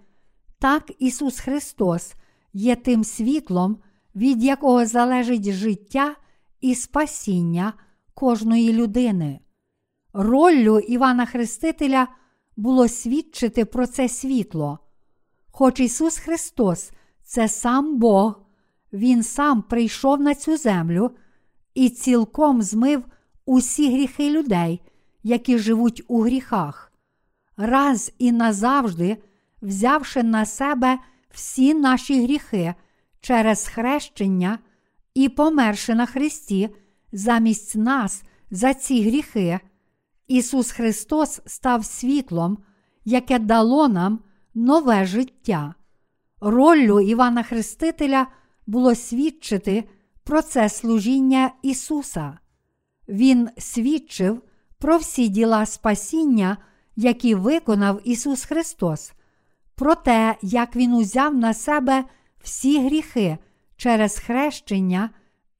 [0.58, 2.14] так Ісус Христос
[2.52, 3.78] є тим світлом,
[4.16, 6.16] від якого залежить життя
[6.60, 7.72] і спасіння
[8.14, 9.40] кожної людини.
[10.12, 12.08] Роллю Івана Хрестителя
[12.56, 14.78] було свідчити про це світло.
[15.50, 16.90] Хоч Ісус Христос
[17.22, 18.40] це сам Бог,
[18.92, 21.10] Він сам прийшов на цю землю
[21.74, 23.04] і цілком змив
[23.46, 24.82] усі гріхи людей,
[25.22, 26.92] які живуть у гріхах,
[27.56, 29.16] раз і назавжди
[29.62, 30.98] взявши на себе
[31.30, 32.74] всі наші гріхи
[33.20, 34.58] через хрещення
[35.14, 36.70] і померши на Христі
[37.12, 39.60] замість нас за ці гріхи,
[40.28, 42.58] Ісус Христос став світлом,
[43.04, 44.20] яке дало нам
[44.54, 45.74] нове життя.
[46.40, 48.26] Роллю Івана Хрестителя
[48.66, 49.84] було свідчити
[50.24, 52.38] про це служіння Ісуса.
[53.08, 54.42] Він свідчив
[54.78, 56.56] про всі діла спасіння,
[56.96, 59.12] які виконав Ісус Христос,
[59.76, 62.04] про те, як Він узяв на себе
[62.40, 63.38] всі гріхи
[63.76, 65.10] через хрещення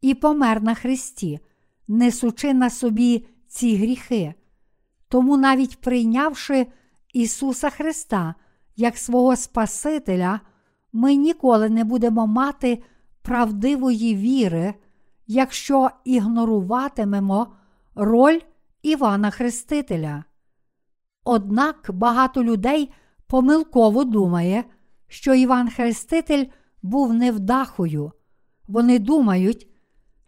[0.01, 1.41] і помер на Христі,
[1.89, 4.35] несучи на собі ці гріхи.
[5.09, 6.67] Тому, навіть прийнявши
[7.13, 8.35] Ісуса Христа
[8.77, 10.41] як свого Спасителя,
[10.93, 12.83] ми ніколи не будемо мати
[13.23, 14.75] правдивої віри,
[15.27, 17.49] якщо ігноруватимемо
[17.95, 18.41] роль
[18.83, 20.25] Івана Хрестителя.
[21.25, 22.93] Однак багато людей
[23.27, 24.65] помилково думає,
[25.09, 26.45] що Іван Хреститель
[26.83, 28.13] був невдахою.
[28.69, 29.69] Вони думають,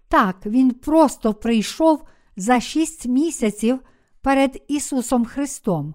[0.08, 2.04] так, він просто прийшов
[2.36, 3.80] за шість місяців
[4.20, 5.94] перед Ісусом Христом.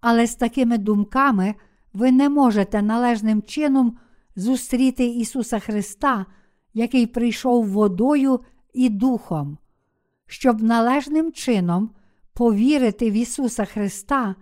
[0.00, 1.54] Але з такими думками
[1.92, 3.98] ви не можете належним чином
[4.36, 6.26] зустріти Ісуса Христа,
[6.74, 8.40] який прийшов водою
[8.72, 9.58] і духом.
[10.26, 11.90] Щоб належним чином
[12.34, 14.34] повірити в Ісуса Христа,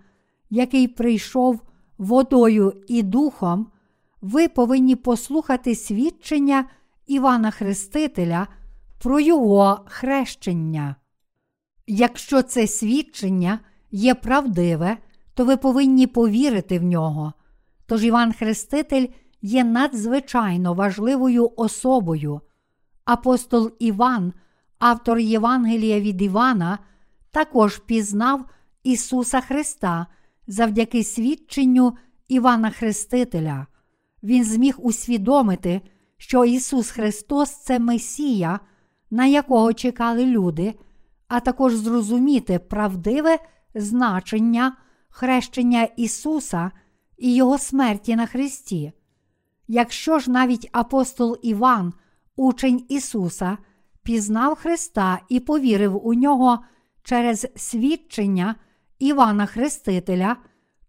[0.49, 1.61] який прийшов
[2.01, 3.67] водою і духом,
[4.21, 6.65] ви повинні послухати свідчення
[7.07, 8.47] Івана Хрестителя
[8.99, 10.95] про Його хрещення.
[11.87, 13.59] Якщо це свідчення
[13.91, 14.97] є правдиве,
[15.33, 17.33] то ви повинні повірити в нього.
[17.85, 19.07] Тож Іван Хреститель
[19.41, 22.41] є надзвичайно важливою особою.
[23.05, 24.33] Апостол Іван,
[24.79, 26.79] автор Євангелія від Івана,
[27.31, 28.45] також пізнав
[28.83, 30.07] Ісуса Христа
[30.51, 31.93] завдяки свідченню
[32.27, 33.67] Івана Хрестителя.
[34.23, 35.81] Він зміг усвідомити,
[36.17, 38.59] що Ісус Христос це Месія,
[39.11, 40.73] на якого чекали люди,
[41.27, 43.39] а також зрозуміти правдиве
[43.75, 44.77] значення
[45.09, 46.71] хрещення Ісуса
[47.17, 48.91] і Його смерті на Христі.
[49.67, 51.93] Якщо ж навіть апостол Іван,
[52.35, 53.57] учень Ісуса,
[54.03, 56.59] пізнав Христа і повірив у нього
[57.03, 58.55] через свідчення
[59.01, 60.35] Івана Хрестителя,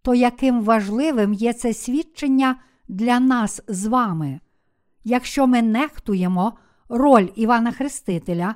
[0.02, 2.56] то яким важливим є це свідчення
[2.88, 4.40] для нас з вами?
[5.04, 6.52] Якщо ми нехтуємо
[6.88, 8.54] роль Івана Хрестителя,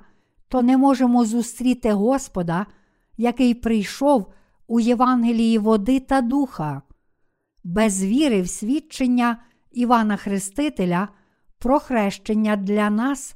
[0.49, 2.67] то не можемо зустріти Господа,
[3.17, 4.33] який прийшов
[4.67, 6.83] у Євангелії води та духа.
[7.65, 9.37] Без віри в свідчення
[9.73, 11.09] Івана Хрестителя
[11.59, 13.35] про хрещення для нас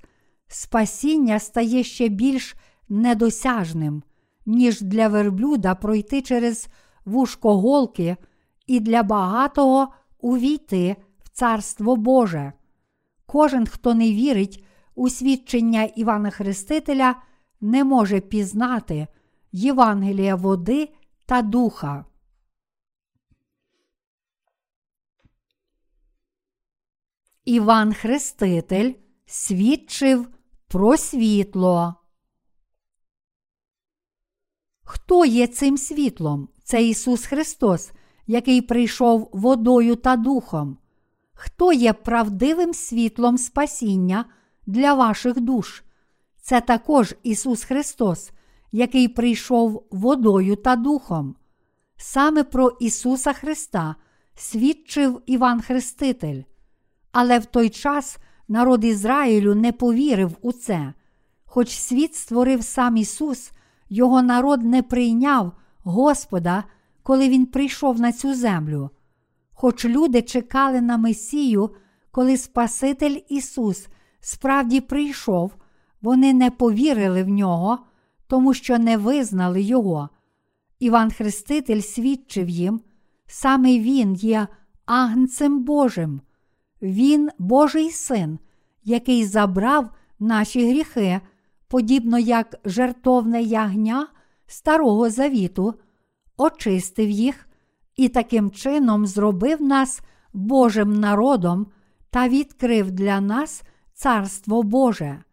[0.48, 2.56] спасіння стає ще більш
[2.88, 4.02] недосяжним,
[4.50, 6.68] ніж для верблюда пройти через
[7.04, 8.16] вушко голки
[8.66, 9.88] і для багатого
[10.20, 12.52] увійти в Царство Боже.
[13.26, 17.14] Кожен, хто не вірить у свідчення Івана Хрестителя,
[17.60, 19.06] не може пізнати
[19.52, 20.88] Євангелія води
[21.26, 22.04] та духа.
[27.44, 28.94] Іван Хреститель
[29.26, 30.28] свідчив
[30.68, 31.99] про світло.
[34.92, 36.48] Хто є цим світлом?
[36.64, 37.90] Це Ісус Христос,
[38.26, 40.78] який прийшов водою та духом.
[41.34, 44.24] Хто є правдивим світлом спасіння
[44.66, 45.82] для ваших душ?
[46.42, 48.30] Це також Ісус Христос,
[48.72, 51.34] який прийшов водою та духом.
[51.96, 53.94] Саме про Ісуса Христа
[54.34, 56.42] свідчив Іван Хреститель.
[57.12, 60.92] Але в той час народ Ізраїлю не повірив у це.
[61.44, 63.52] Хоч світ створив сам Ісус,
[63.90, 65.52] його народ не прийняв
[65.84, 66.64] Господа,
[67.02, 68.90] коли Він прийшов на цю землю.
[69.52, 71.70] Хоч люди чекали на Месію,
[72.10, 73.88] коли Спаситель Ісус
[74.20, 75.52] справді прийшов,
[76.02, 77.78] вони не повірили в нього,
[78.26, 80.08] тому що не визнали Його.
[80.78, 82.80] Іван Хреститель свідчив їм,
[83.26, 84.46] саме Він є
[84.86, 86.20] агнцем Божим.
[86.82, 88.38] Він Божий син,
[88.84, 91.20] який забрав наші гріхи,
[91.70, 94.06] подібно як жертовне ягня
[94.46, 95.74] Старого Завіту,
[96.36, 97.48] очистив їх
[97.96, 100.00] і таким чином зробив нас
[100.32, 101.66] Божим народом
[102.10, 103.62] та відкрив для нас
[103.94, 105.24] Царство Боже.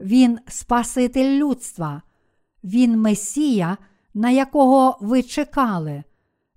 [0.00, 2.02] Він Спаситель людства.
[2.64, 3.76] Він Месія,
[4.14, 6.04] на якого ви чекали.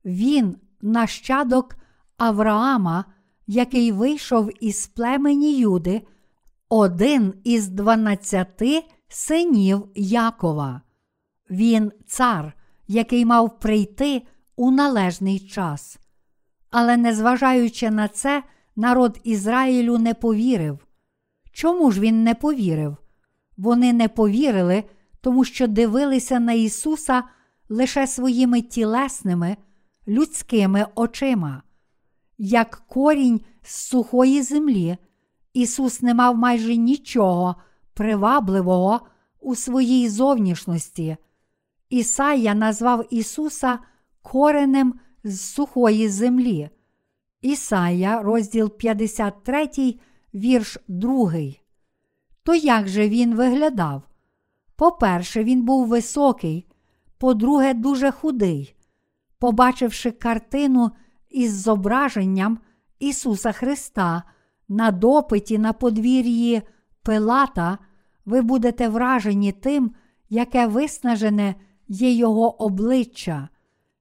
[0.06, 1.76] Він нащадок
[2.18, 3.06] Авраама,
[3.48, 6.02] який вийшов із племені Юди,
[6.70, 8.84] один із дванадцяти
[9.14, 10.82] синів Якова.
[11.50, 12.54] Він цар,
[12.88, 14.22] який мав прийти
[14.56, 16.00] у належний час.
[16.72, 18.44] Але, незважаючи на це,
[18.76, 20.88] народ Ізраїлю не повірив.
[21.52, 22.98] Чому ж він не повірив?
[23.58, 24.84] Вони не повірили,
[25.22, 27.24] тому що дивилися на Ісуса
[27.70, 29.58] лише своїми тілесними,
[30.08, 31.64] людськими очима.
[32.38, 34.98] Як корінь з сухої землі,
[35.54, 37.56] Ісус не мав майже нічого
[37.94, 39.00] привабливого
[39.40, 41.18] у своїй зовнішності.
[41.90, 43.80] Ісая назвав Ісуса
[44.22, 46.70] коренем з сухої землі.
[47.42, 49.96] Ісая, розділ 53,
[50.34, 51.32] вірш 2.
[52.44, 54.04] То як же він виглядав?
[54.76, 56.68] По-перше, він був високий,
[57.18, 58.76] по-друге, дуже худий.
[59.40, 60.92] Побачивши картину
[61.30, 62.60] із зображенням
[63.00, 64.24] Ісуса Христа
[64.68, 66.62] на допиті на подвір'ї
[67.04, 67.78] Пилата,
[68.26, 69.92] ви будете вражені тим,
[70.30, 71.56] яке виснажене
[71.88, 73.50] є Його обличчя.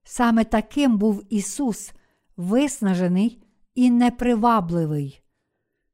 [0.05, 1.93] Саме таким був Ісус,
[2.37, 3.43] виснажений
[3.75, 5.23] і непривабливий.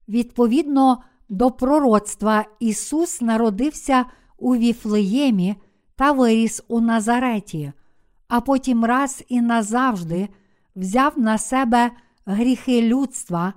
[0.08, 4.04] Відповідно до пророцтва, Ісус народився
[4.38, 5.56] у Віфлеємі
[5.96, 7.72] та виріс у Назареті,
[8.28, 10.28] а потім раз і назавжди
[10.76, 11.90] взяв на себе
[12.26, 13.52] гріхи людства,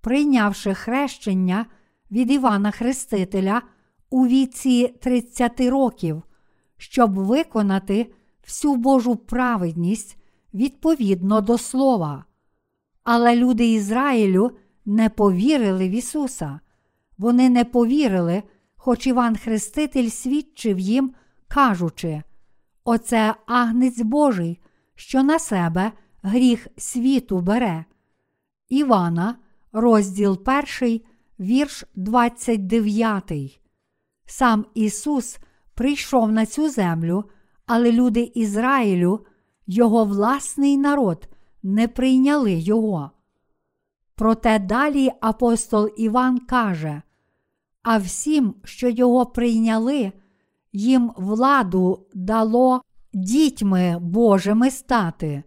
[0.00, 1.66] прийнявши хрещення
[2.12, 3.62] від Івана Хрестителя
[4.10, 6.22] у віці 30 років,
[6.76, 8.12] щоб виконати
[8.44, 10.16] всю Божу праведність
[10.54, 12.24] відповідно до Слова.
[13.04, 14.50] Але люди Ізраїлю
[14.84, 16.60] не повірили в Ісуса.
[17.18, 18.42] Вони не повірили,
[18.76, 21.14] хоч Іван Хреститель свідчив їм,
[21.48, 22.22] кажучи:
[22.84, 24.60] Оце агнець Божий,
[24.94, 25.92] що на себе
[26.22, 27.84] гріх світу бере.
[28.68, 29.36] Івана,
[29.72, 30.40] розділ
[30.80, 31.00] 1,
[31.42, 33.60] вірш 29.
[34.26, 35.38] Сам Ісус
[35.74, 37.24] прийшов на цю землю,
[37.66, 39.26] але люди Ізраїлю,
[39.66, 41.28] його власний народ,
[41.62, 43.10] не прийняли Його.
[44.14, 47.02] Проте далі апостол Іван каже:
[47.82, 50.12] а всім, що його прийняли,
[50.72, 52.82] їм владу дало
[53.12, 55.42] дітьми Божими стати,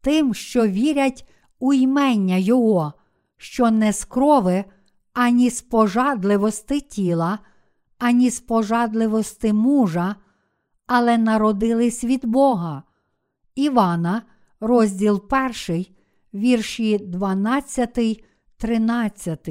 [0.00, 1.28] тим, що вірять
[1.58, 2.92] у ймення Його,
[3.36, 4.64] що не з крови,
[5.12, 7.38] ані з пожадливости тіла,
[7.98, 10.16] ані з пожадливости мужа,
[10.86, 12.82] але народились від Бога.
[13.54, 14.22] Івана,
[14.60, 15.22] розділ
[15.68, 15.86] 1,
[16.34, 18.24] вірші 12,
[18.56, 19.48] 13.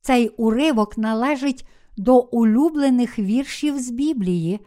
[0.00, 4.60] Цей уривок належить до улюблених віршів з Біблії,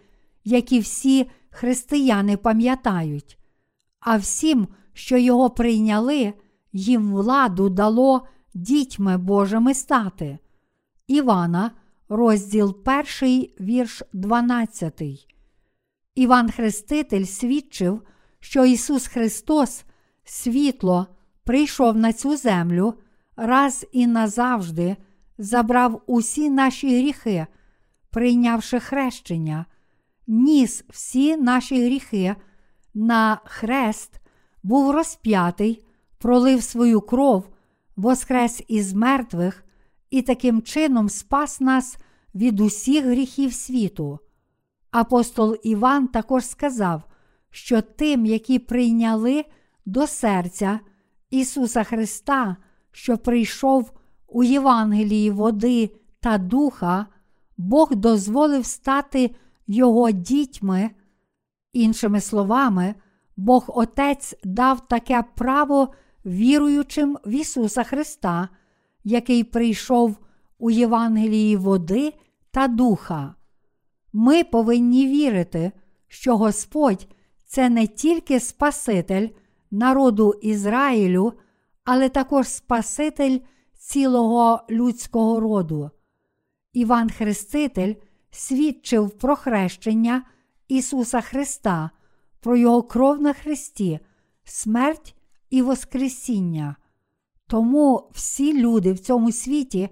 [0.43, 3.37] які всі християни пам'ятають.
[3.99, 6.33] А всім, що його прийняли,
[6.73, 10.37] їм владу дало дітьми Божими стати.
[11.07, 11.71] Івана,
[12.09, 12.77] розділ
[13.21, 15.01] 1, вірш 12.
[16.15, 18.01] Іван Хреститель свідчив,
[18.39, 19.83] що Ісус Христос,
[20.23, 21.07] світло,
[21.43, 22.93] прийшов на цю землю
[23.35, 24.95] раз і назавжди
[25.37, 27.47] забрав усі наші гріхи,
[28.09, 29.65] прийнявши хрещення,
[30.27, 32.35] ніс всі наші гріхи
[32.93, 34.21] на хрест,
[34.63, 35.85] був розп'ятий,
[36.17, 37.54] пролив свою кров,
[37.95, 39.63] воскрес із мертвих
[40.09, 41.97] і таким чином спас нас
[42.35, 44.19] від усіх гріхів світу.
[44.91, 47.03] Апостол Іван також сказав,
[47.49, 49.45] що тим, які прийняли
[49.85, 50.79] до серця
[51.29, 52.57] Ісуса Христа,
[52.91, 53.91] що прийшов
[54.27, 55.89] у Євангелії води
[56.19, 57.05] та духа,
[57.57, 59.35] Бог дозволив стати
[59.67, 60.91] Його дітьми.
[61.73, 62.95] Іншими словами,
[63.37, 65.93] Бог Отець дав таке право
[66.25, 68.49] віруючим в Ісуса Христа,
[69.03, 70.17] який прийшов
[70.59, 72.13] у Євангелії води
[72.51, 73.35] та духа.
[74.13, 75.71] Ми повинні вірити,
[76.07, 77.07] що Господь
[77.45, 79.29] це не тільки Спаситель
[79.71, 81.33] народу Ізраїлю,
[81.83, 83.39] але також Спаситель
[83.77, 85.91] цілого людського роду.
[86.73, 87.93] Іван Хреститель
[88.31, 90.23] свідчив про хрещення
[90.67, 91.89] Ісуса Христа,
[92.39, 93.99] про Його кров на Христі,
[94.43, 95.15] смерть
[95.49, 96.75] і Воскресіння.
[97.47, 99.89] Тому всі люди в цьому світі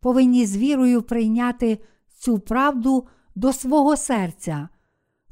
[0.00, 1.78] повинні з вірою прийняти
[2.18, 4.68] цю правду до свого серця.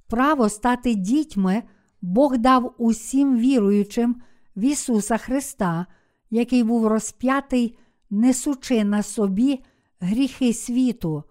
[0.09, 1.63] Право стати дітьми
[2.03, 4.23] Бог дав усім віруючим
[4.57, 5.87] в Ісуса Христа,
[6.31, 7.79] який був розп'ятий
[8.11, 9.65] несучи на собі
[10.01, 11.25] гріхи світу,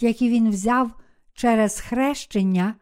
[0.00, 0.90] які він взяв
[1.32, 2.74] через хрещення,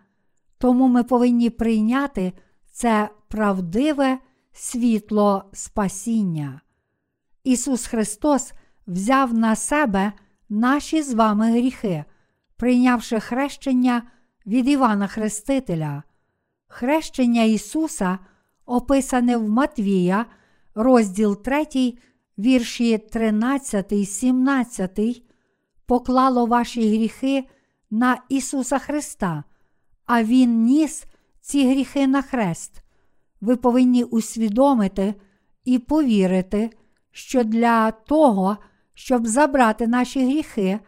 [0.58, 2.32] Тому ми повинні прийняти
[2.70, 4.18] це правдиве
[4.52, 6.60] світло спасіння.
[7.44, 8.52] Ісус Христос
[8.86, 10.12] взяв на себе
[10.48, 12.04] наші з вами гріхи,
[12.56, 14.02] прийнявши хрещення
[14.46, 16.02] від Івана Хрестителя.
[16.68, 18.18] Хрещення Ісуса,
[18.66, 20.26] описане в Матвія,
[20.74, 21.94] розділ 3,
[22.38, 25.00] вірші 13, 17,
[25.86, 27.44] поклало ваші гріхи
[27.90, 29.44] на Ісуса Христа,
[30.06, 31.04] а Він ніс
[31.40, 32.81] ці гріхи на хрест.
[33.42, 35.14] Ви повинні усвідомити
[35.64, 36.70] і повірити,
[37.10, 38.56] що для того,
[38.94, 40.80] щоб забрати наші гріхи,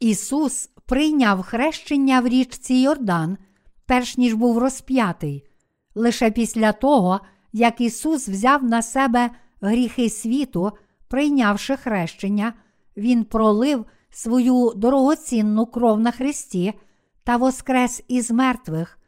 [0.00, 3.38] Ісус прийняв хрещення в річці Йордан,
[3.86, 5.44] перш ніж був розп'ятий.
[5.94, 7.20] Лише після того,
[7.52, 10.72] як Ісус взяв на себе гріхи світу,
[11.08, 12.52] прийнявши хрещення,
[12.96, 16.72] Він пролив свою дорогоцінну кров на Христі
[17.24, 18.98] та воскрес із мертвих,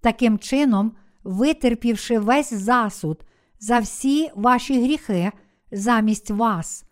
[0.00, 0.92] таким чином,
[1.28, 3.24] витерпівши весь засуд
[3.60, 5.32] за всі ваші гріхи
[5.72, 6.84] замість вас.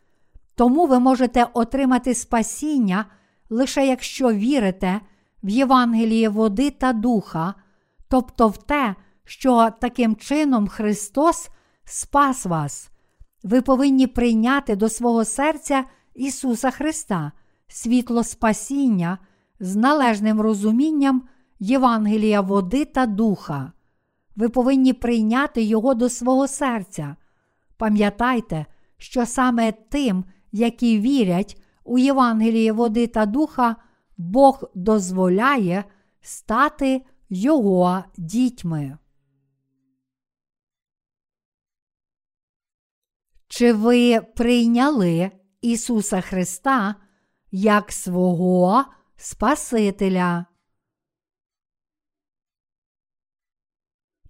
[0.55, 3.07] Тому ви можете отримати спасіння
[3.51, 5.01] лише якщо вірите
[5.43, 7.55] в Євангеліє води та духа,
[8.09, 11.49] тобто в те, що таким чином Христос
[11.85, 12.91] спас вас.
[13.43, 15.85] Ви повинні прийняти до свого серця
[16.15, 17.33] Ісуса Христа,
[17.69, 19.19] світло спасіння
[19.61, 21.23] з належним розумінням
[21.59, 23.73] Євангелія води та духа.
[24.37, 27.17] Ви повинні прийняти Його до свого серця.
[27.77, 28.67] Пам'ятайте,
[28.97, 33.77] що саме тим, які вірять у Євангеліє води та духа,
[34.17, 35.85] Бог дозволяє
[36.21, 38.99] стати Його дітьми.
[43.49, 45.31] Чи ви прийняли
[45.61, 46.95] Ісуса Христа
[47.51, 48.85] як свого
[49.17, 50.47] Спасителя?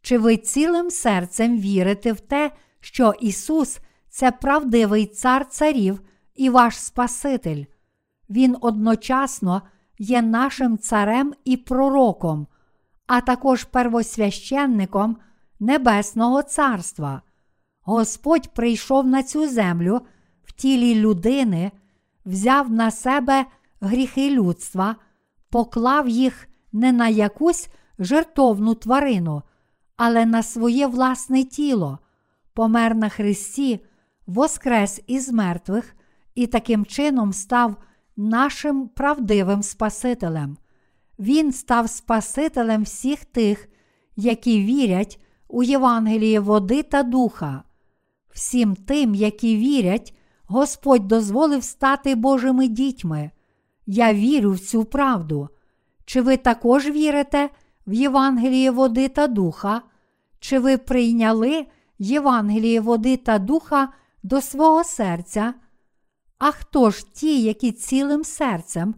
[0.07, 2.51] Чи ви цілим серцем вірите в те,
[2.81, 3.79] що Ісус
[4.09, 6.01] це правдивий цар царів
[6.35, 7.65] і ваш Спаситель?
[8.31, 9.63] Він одночасно
[9.99, 12.47] є нашим царем і пророком,
[13.07, 15.17] а також первосвященником
[15.61, 17.23] Небесного Царства.
[17.83, 20.01] Господь прийшов на цю землю
[20.45, 21.71] в тілі людини,
[22.27, 23.45] взяв на себе
[23.81, 24.97] гріхи людства,
[25.51, 29.43] поклав їх не на якусь жертовну тварину,
[29.97, 31.99] але на своє власне тіло,
[32.55, 33.81] помер на Христі,
[34.27, 35.97] воскрес із мертвих
[36.35, 37.77] і таким чином став
[38.17, 40.57] нашим правдивим Спасителем.
[41.19, 43.69] Він став Спасителем всіх тих,
[44.17, 47.63] які вірять у Євангеліє води та духа.
[48.31, 50.17] Всім тим, які вірять,
[50.47, 53.31] Господь дозволив стати Божими дітьми.
[53.87, 55.49] Я вірю в цю правду.
[56.05, 57.51] Чи ви також вірите
[57.87, 59.83] в Євангеліє води та духа?
[60.41, 61.67] Чи ви прийняли
[61.99, 63.89] Євангеліє води та духа
[64.23, 65.55] до свого серця?
[66.39, 68.95] А хто ж ті, які цілим серцем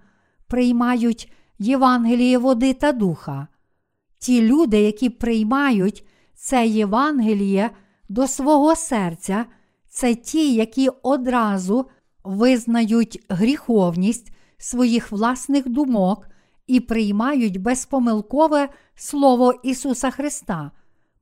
[0.46, 3.46] приймають Євангеліє води та духа?
[4.18, 7.70] Ті люди, які приймають це Євангеліє
[8.08, 9.46] до свого серця,
[9.88, 11.86] це ті, які одразу
[12.24, 16.28] визнають гріховність своїх власних думок
[16.68, 20.70] і приймають безпомилкове Слово Ісуса Христа.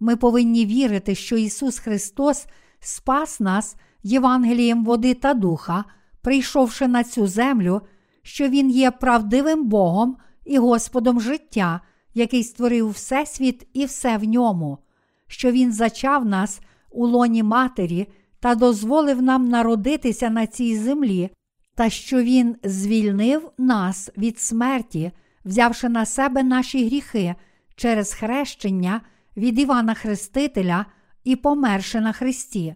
[0.01, 2.47] Ми повинні вірити, що Ісус Христос
[2.80, 5.84] спас нас Євангелієм води та духа,
[6.22, 7.80] прийшовши на цю землю,
[8.22, 11.80] що Він є правдивим Богом і Господом життя,
[12.14, 14.78] який створив Всесвіт і все в ньому,
[15.26, 18.07] що Він зачав нас у лоні Матері
[18.40, 21.30] та дозволив нам народитися на цій землі,
[21.74, 25.12] та що Він звільнив нас від смерті,
[25.47, 27.34] взявши на себе наші гріхи
[27.76, 29.01] через хрещення
[29.36, 30.86] від Івана Хрестителя
[31.24, 32.74] і померши на Христі.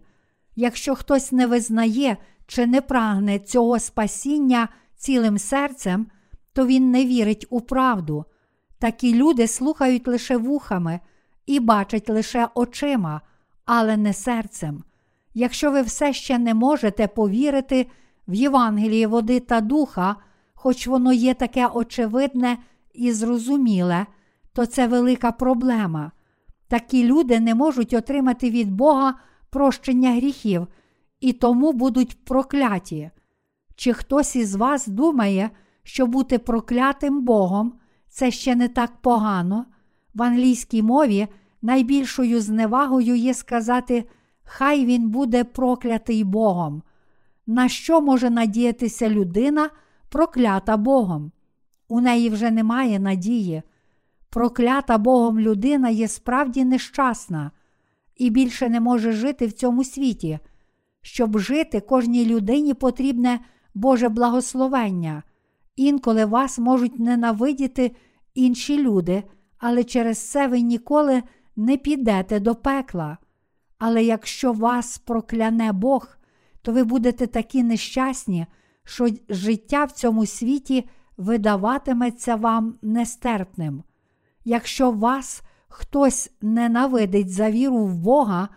[0.55, 2.17] Якщо хтось не визнає
[2.47, 6.07] чи не прагне цього спасіння цілим серцем,
[6.53, 8.25] то він не вірить у правду.
[8.79, 10.99] Такі люди слухають лише вухами
[11.45, 13.21] і бачать лише очима,
[13.65, 14.83] але не серцем.
[15.33, 17.87] Якщо ви все ще не можете повірити
[18.27, 20.15] в Євангеліє води та духа,
[20.61, 22.57] хоч воно є таке очевидне
[22.93, 24.05] і зрозуміле,
[24.53, 26.11] то це велика проблема.
[26.67, 29.15] Такі люди не можуть отримати від Бога
[29.49, 30.67] прощення гріхів
[31.19, 33.11] і тому будуть прокляті.
[33.75, 35.49] Чи хтось із вас думає,
[35.83, 37.73] що бути проклятим Богом
[38.09, 39.65] це ще не так погано?
[40.13, 41.27] В англійській мові
[41.61, 44.05] найбільшою зневагою є сказати,
[44.43, 46.83] хай він буде проклятий Богом.
[47.47, 49.69] На що може надіятися людина,
[50.11, 51.31] проклята Богом?
[51.87, 53.61] У неї вже немає надії.
[54.29, 57.51] проклята Богом людина є справді нещасна
[58.15, 60.39] і більше не може жити в цьому світі.
[61.01, 63.39] Щоб жити кожній людині потрібне
[63.73, 65.23] Боже благословення.
[65.75, 67.95] Інколи вас можуть ненавидіти
[68.33, 69.23] інші люди,
[69.57, 71.23] але через це ви ніколи
[71.55, 73.17] не підете до пекла.
[73.77, 76.07] Але якщо вас прокляне Бог,
[76.61, 78.45] то ви будете такі нещасні,
[78.83, 83.83] що життя в цьому світі видаватиметься вам нестерпним.
[84.45, 88.49] Якщо вас хтось ненавидить за віру в Бога,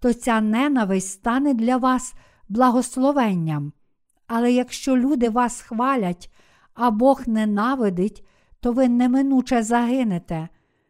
[0.00, 2.14] то ця ненависть стане для вас
[2.48, 3.72] благословенням.
[4.26, 6.32] Але якщо люди вас хвалять,
[6.74, 8.26] а Бог ненавидить,
[8.60, 10.48] то ви неминуче загинете.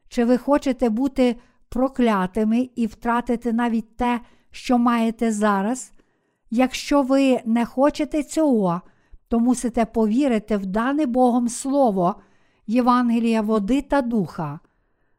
[0.08, 1.36] Чи ви хочете бути
[1.68, 4.20] проклятими і втратити навіть те,
[4.50, 5.92] що маєте зараз?
[6.50, 8.80] Якщо ви не хочете цього,
[9.28, 12.14] то мусите повірити в дане Богом Слово,
[12.66, 14.60] Євангелія води та духа.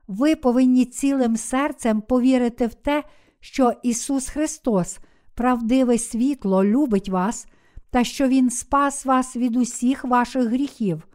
[0.08, 3.04] Ви повинні цілим серцем повірити в те,
[3.40, 5.00] що Ісус Христос,
[5.36, 7.48] правдиве світло, любить вас
[7.90, 11.08] та що Він спас вас від усіх ваших гріхів.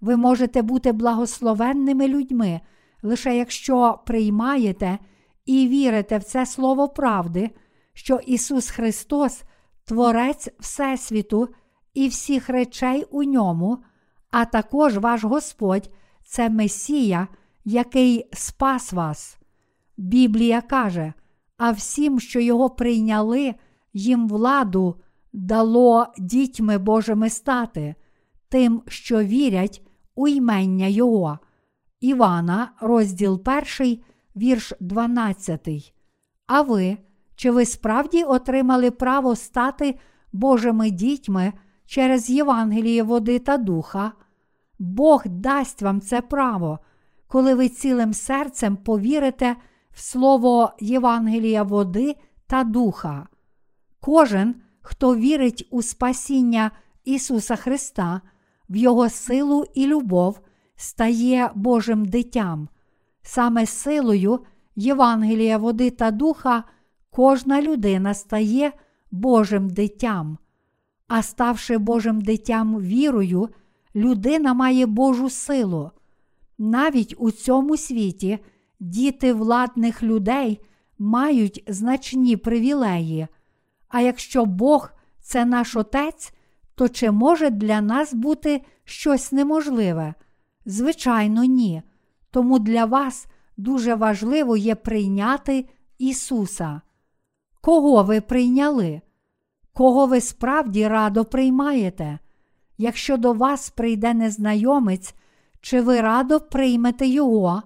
[0.00, 2.60] Ви можете бути благословенними людьми,
[3.02, 4.98] лише якщо приймаєте
[5.46, 7.50] і вірите в це Слово правди,
[7.98, 9.42] що Ісус Христос,
[9.84, 11.48] Творець Всесвіту
[11.94, 13.78] і всіх речей у ньому,
[14.30, 15.90] а також ваш Господь
[16.24, 17.28] це Месія,
[17.64, 19.38] який спас вас.
[19.96, 21.12] Біблія каже,
[21.56, 23.54] а всім, що його прийняли,
[23.92, 25.00] їм владу
[25.32, 27.94] дало дітьми Божими стати,
[28.48, 29.82] тим, що вірять
[30.14, 31.38] у ймення Його.
[32.00, 33.42] Івана, розділ
[33.80, 33.98] 1,
[34.36, 35.94] вірш 12.
[36.46, 36.98] А ви,
[37.38, 39.98] чи ви справді отримали право стати
[40.32, 41.52] Божими дітьми
[41.86, 44.12] через Євангеліє води та духа?
[44.78, 46.78] Бог дасть вам це право,
[47.26, 49.56] коли ви цілим серцем повірите
[49.90, 52.16] в слово Євангелія води
[52.46, 53.26] та духа.
[54.00, 56.70] Кожен, хто вірить у спасіння
[57.04, 58.20] Ісуса Христа,
[58.68, 60.40] в Його силу і любов,
[60.76, 62.68] стає Божим дитям.
[63.22, 64.40] Саме силою
[64.76, 66.64] Євангелія води та духа
[67.18, 68.72] кожна людина стає
[69.10, 70.38] Божим дитям.
[71.08, 73.48] А ставши Божим дитям вірою,
[73.94, 75.90] людина має Божу силу.
[76.58, 78.38] Навіть у цьому світі
[78.80, 80.60] діти владних людей
[80.98, 83.26] мають значні привілеї.
[83.88, 84.90] А якщо Бог
[85.20, 86.32] це наш Отець,
[86.74, 90.14] то чи може для нас бути щось неможливе?
[90.66, 91.82] Звичайно, ні.
[92.30, 96.80] Тому для вас дуже важливо є прийняти Ісуса.
[97.60, 99.00] Кого ви прийняли?
[99.72, 102.18] Кого ви справді радо приймаєте?
[102.78, 105.14] Якщо до вас прийде незнайомець,
[105.60, 107.62] чи ви радо приймете Його?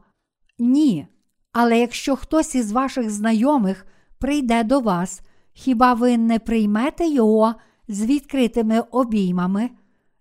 [0.59, 1.07] Ні.
[1.53, 3.87] Але якщо хтось із ваших знайомих
[4.19, 5.21] прийде до вас,
[5.53, 7.55] хіба ви не приймете Його
[7.89, 9.71] з відкритими обіймами?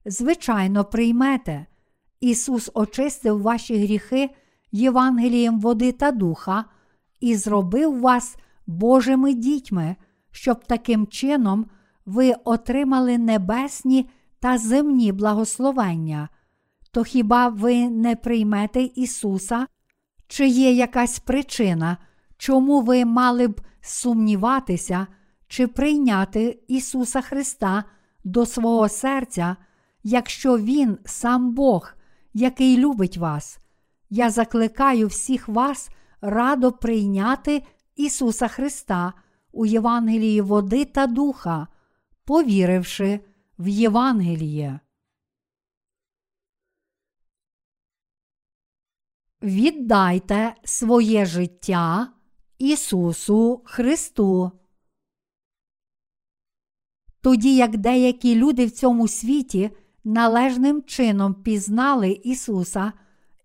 [0.06, 1.66] Звичайно, приймете.
[2.20, 4.30] Ісус очистив ваші гріхи
[4.72, 6.66] Євангелієм води та духа
[7.20, 8.36] і зробив вас
[8.68, 9.96] Божими дітьми,
[10.32, 11.66] щоб таким чином
[12.06, 14.10] ви отримали небесні
[14.40, 16.30] та земні благословення.
[16.92, 19.68] То хіба ви не приймете Ісуса?
[20.28, 21.98] Чи є якась причина,
[22.38, 25.08] чому ви мали б сумніватися,
[25.48, 27.84] чи прийняти Ісуса Христа
[28.24, 29.56] до свого серця,
[30.04, 31.94] якщо Він сам Бог,
[32.34, 33.60] який любить вас?
[34.10, 35.90] Я закликаю всіх вас
[36.22, 37.64] радо прийняти
[38.02, 39.14] Ісуса Христа
[39.52, 41.68] у Євангелії води та духа,
[42.26, 43.20] повіривши
[43.60, 44.80] в Євангеліє.
[49.44, 52.08] Віддайте своє життя
[52.58, 54.52] Ісусу Христу.
[57.22, 59.72] Тоді як деякі люди в цьому світі
[60.04, 62.94] належним чином пізнали Ісуса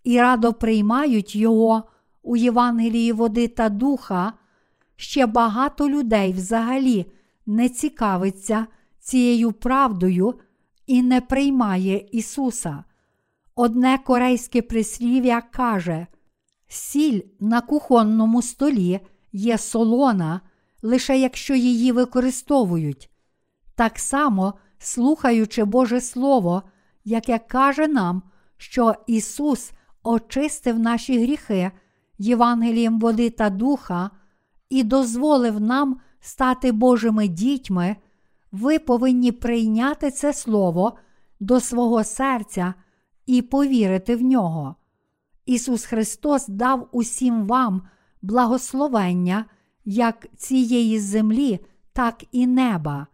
[0.05, 1.83] і радо приймають Його
[2.23, 4.33] у Євангелії води та духа,
[4.97, 7.07] ще багато людей взагалі
[7.47, 8.67] не цікавиться
[8.99, 10.35] цією правдою
[10.87, 12.85] і не приймає Ісуса.
[13.55, 16.07] Одне корейське прислів'я каже:
[16.69, 19.01] сіль на кухонному столі
[19.33, 20.41] є солона,
[20.83, 23.11] лише якщо її використовують.
[23.75, 26.63] Так само, слухаючи Боже Слово,
[27.05, 28.23] яке каже нам,
[28.57, 29.73] що Ісус
[30.03, 31.71] очистив наші гріхи
[32.19, 34.11] Євангелієм води та духа
[34.71, 37.97] і дозволив нам стати Божими дітьми,
[38.53, 40.93] ви повинні прийняти це Слово
[41.41, 42.75] до свого серця
[43.27, 44.77] і повірити в нього.
[45.47, 47.83] Ісус Христос дав усім вам
[48.23, 49.45] благословення
[49.85, 51.61] як цієї землі,
[51.93, 53.07] так і неба.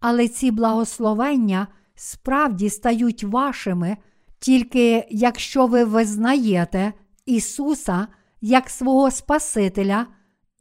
[0.00, 3.96] Але ці благословення справді стають вашими,
[4.38, 6.92] тільки якщо ви визнаєте
[7.26, 8.06] Ісуса
[8.40, 10.06] як свого Спасителя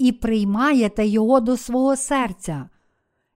[0.04, 2.70] і приймаєте Його до свого серця.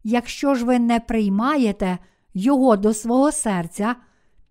[0.04, 1.98] Якщо ж ви не приймаєте
[2.34, 3.96] Його до свого серця,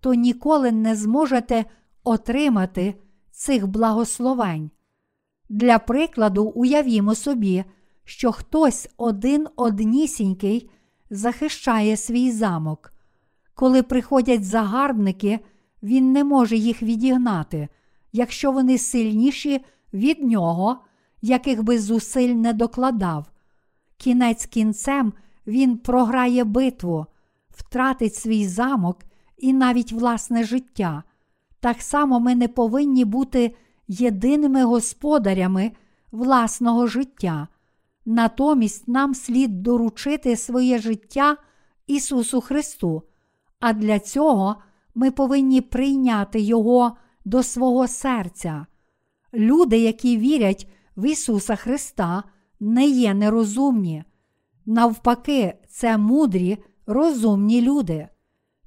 [0.01, 1.65] то ніколи не зможете
[2.05, 2.95] отримати
[3.31, 4.71] цих благословень.
[5.49, 7.65] Для прикладу, уявімо собі,
[8.05, 10.71] що хтось один однісінький
[11.11, 12.93] захищає свій замок.
[13.55, 15.41] Коли приходять загарбники,
[15.83, 17.69] він не може їх відігнати,
[18.13, 20.79] якщо вони сильніші від нього,
[21.23, 23.27] яких би зусиль не докладав.
[23.97, 25.13] Кінець кінцем
[25.47, 27.07] він програє битву,
[27.51, 28.99] втратить свій замок
[29.39, 31.03] і навіть власне життя.
[31.61, 33.55] Так само ми не повинні бути
[33.89, 35.73] єдиними господарями
[36.13, 37.49] власного життя.
[38.07, 41.37] Натомість нам слід доручити своє життя
[41.87, 43.03] Ісусу Христу,
[43.61, 44.57] а для цього
[44.95, 48.67] ми повинні прийняти Його до свого серця.
[49.35, 52.23] Люди, які вірять в Ісуса Христа,
[52.61, 54.05] не є нерозумні.
[54.67, 58.09] Навпаки, це мудрі, розумні люди.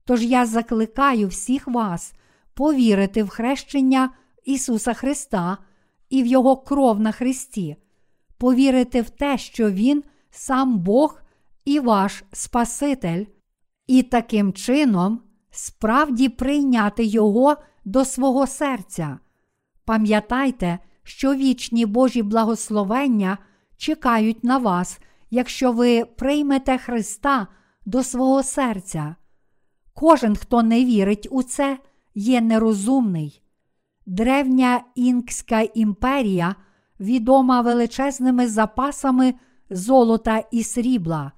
[0.06, 2.14] Тож я закликаю всіх вас
[2.54, 4.10] повірити в хрещення
[4.46, 5.58] Ісуса Христа
[6.10, 7.76] і в Його кров на Христі,
[8.38, 11.22] повірити в те, що Він сам Бог
[11.66, 13.26] і ваш Спаситель,
[13.88, 15.22] і таким чином
[15.52, 19.20] справді прийняти Його до свого серця.
[19.86, 20.80] Пам'ятайте,
[21.10, 23.38] що вічні Божі благословення
[23.78, 25.00] чекають на вас,
[25.30, 27.48] якщо ви приймете Христа
[27.86, 29.16] до свого серця.
[29.94, 31.78] Кожен, хто не вірить у це,
[32.16, 33.42] є нерозумний.
[34.06, 36.56] Древня Інкська імперія
[37.00, 39.34] відома величезними запасами
[39.70, 41.32] золота і срібла.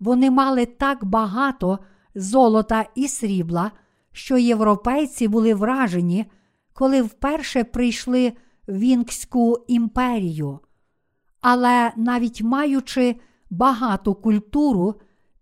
[0.00, 1.78] Вони мали так багато
[2.14, 3.70] золота і срібла,
[4.12, 6.26] що європейці були вражені,
[6.72, 8.32] коли вперше прийшли
[8.68, 10.58] в Інкську імперію.
[11.40, 13.16] Але навіть маючи
[13.50, 14.94] багату культуру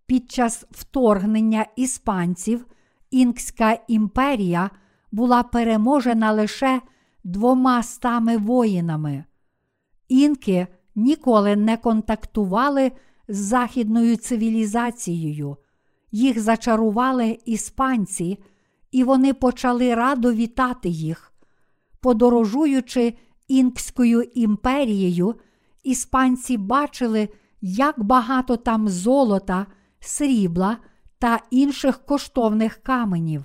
[0.07, 2.67] під час вторгнення іспанців,
[3.11, 4.71] Інкська імперія
[5.13, 6.81] була переможена лише
[7.25, 9.25] двома стами воїнами.
[10.09, 12.93] Інки ніколи не контактували
[13.29, 15.57] з західною цивілізацією,
[16.13, 18.39] їх зачарували іспанці,
[18.91, 21.33] і вони почали радо вітати їх.
[22.01, 23.15] Подорожуючи
[23.49, 25.35] Інкською імперією,
[25.83, 27.29] іспанці бачили,
[27.61, 29.67] як багато там золота,
[30.01, 30.77] срібла
[31.19, 33.45] та інших коштовних каменів.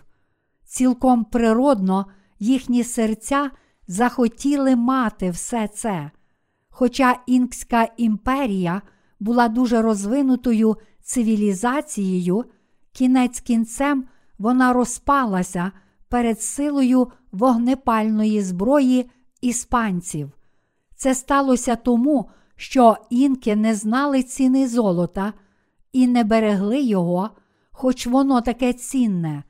[0.66, 2.06] Цілком природно
[2.40, 3.52] їхні серця
[3.88, 6.12] захотіли мати все це.
[6.70, 8.82] Хоча Інкська імперія
[9.20, 12.46] була дуже розвинутою цивілізацією,
[12.92, 14.06] кінець кінцем
[14.38, 15.72] вона розпалася
[16.10, 19.10] перед силою вогнепальної зброї
[19.42, 20.32] іспанців.
[20.96, 25.34] Це сталося тому, що інки не знали ціни золота
[25.94, 27.30] і не берегли його,
[27.72, 29.44] хоч воно таке цінне.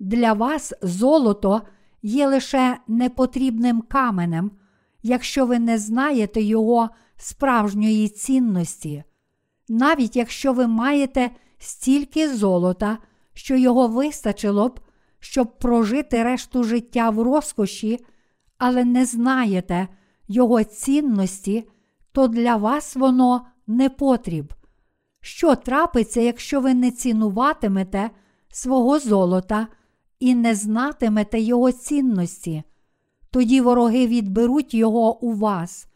[0.00, 1.62] Для вас золото
[2.02, 4.50] є лише непотрібним каменем,
[5.02, 9.04] якщо ви не знаєте його справжньої цінності.
[9.68, 12.98] Навіть якщо ви маєте стільки золота,
[13.34, 14.80] що його вистачило б,
[15.24, 18.04] щоб прожити решту життя в розкоші,
[18.58, 19.88] але не знаєте
[20.28, 21.68] його цінності,
[22.12, 24.54] то для вас воно не потріб.
[25.20, 28.10] Що трапиться, якщо ви не цінуватимете
[28.48, 29.66] свого золота
[30.20, 32.62] і не знатимете його цінності?
[33.30, 35.86] Тоді вороги відберуть його у вас,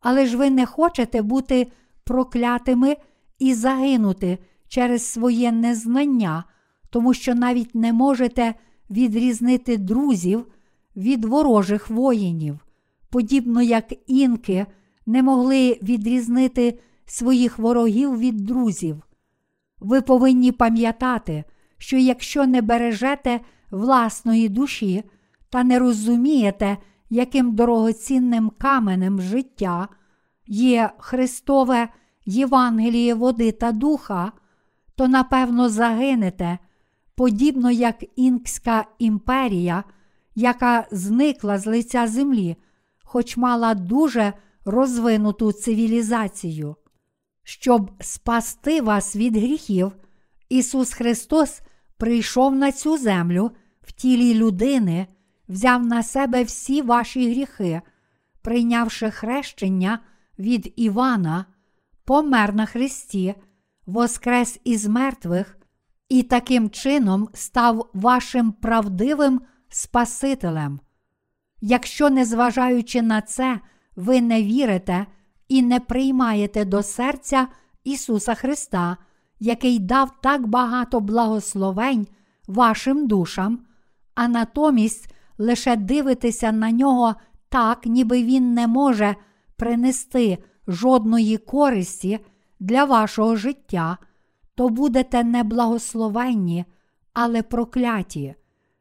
[0.00, 1.72] але ж ви не хочете бути
[2.04, 2.96] проклятими
[3.38, 6.44] і загинути через своє незнання,
[6.90, 8.54] тому що навіть не можете
[8.90, 10.46] відрізнити друзів
[10.96, 12.58] від ворожих воїнів,
[13.10, 14.66] подібно як інки
[15.06, 19.02] не могли відрізнити своїх ворогів від друзів.
[19.80, 21.44] Ви повинні пам'ятати,
[21.78, 25.04] що якщо не бережете власної душі
[25.50, 26.76] та не розумієте,
[27.10, 29.88] яким дорогоцінним каменем життя
[30.46, 31.88] є Христове
[32.26, 34.32] Євангеліє води та духа,
[34.94, 36.58] то напевно загинете,
[37.18, 39.84] подібно як Інкська імперія,
[40.34, 42.56] яка зникла з лиця землі,
[43.04, 44.32] хоч мала дуже
[44.64, 46.76] розвинуту цивілізацію.
[47.42, 49.92] Щоб спасти вас від гріхів,
[50.48, 51.60] Ісус Христос
[51.96, 53.50] прийшов на цю землю
[53.82, 55.06] в тілі людини,
[55.48, 57.80] взяв на себе всі ваші гріхи,
[58.42, 59.98] прийнявши хрещення
[60.38, 61.44] від Івана,
[62.04, 63.34] помер на Христі,
[63.86, 65.57] воскрес із мертвих
[66.08, 70.80] і таким чином став вашим правдивим Спасителем.
[71.60, 73.60] Якщо, незважаючи на це,
[73.96, 75.06] ви не вірите
[75.48, 77.48] і не приймаєте до серця
[77.84, 78.96] Ісуса Христа,
[79.40, 82.06] який дав так багато благословень
[82.46, 83.58] вашим душам,
[84.14, 87.14] а натомість лише дивитеся на нього
[87.48, 89.16] так, ніби він не може
[89.56, 90.38] принести
[90.68, 92.18] жодної користі
[92.60, 93.98] для вашого життя,
[94.58, 96.64] то будете не благословенні,
[97.12, 98.34] але прокляті.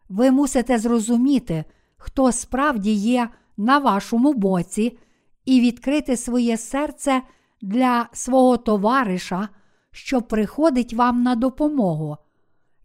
[0.09, 1.65] Ви мусите зрозуміти,
[1.97, 4.97] хто справді є на вашому боці,
[5.45, 7.21] і відкрити своє серце
[7.61, 9.49] для свого товариша,
[9.91, 12.17] що приходить вам на допомогу.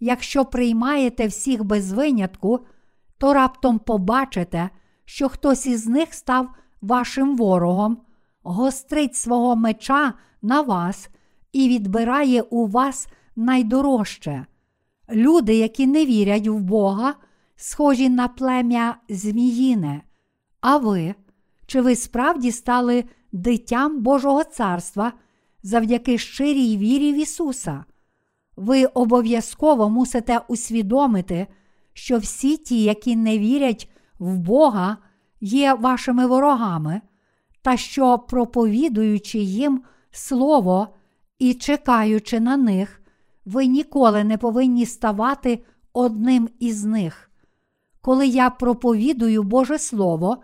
[0.01, 2.61] Якщо приймаєте всіх без винятку,
[3.19, 4.71] то раптом побачите,
[5.05, 6.49] що хтось із них став
[6.83, 7.99] вашим ворогом,
[8.43, 11.09] гострить свого меча на вас
[11.53, 14.47] і відбирає у вас найдорожче.
[15.11, 17.15] Люди, які не вірять в Бога,
[17.57, 20.03] схожі на плем'я Зміїне.
[20.61, 21.15] А ви,
[21.67, 25.13] чи ви справді стали дитям Божого царства
[25.63, 27.85] завдяки щирій вірі в Ісуса?
[28.57, 31.47] Ви обов'язково мусите усвідомити,
[31.93, 34.97] що всі ті, які не вірять в Бога,
[35.41, 37.01] є вашими ворогами,
[37.63, 40.89] та що, проповідуючи їм Слово
[41.43, 43.03] і чекаючи на них,
[43.45, 47.31] ви ніколи не повинні ставати одним із них.
[48.01, 50.39] Коли я проповідую Боже Слово,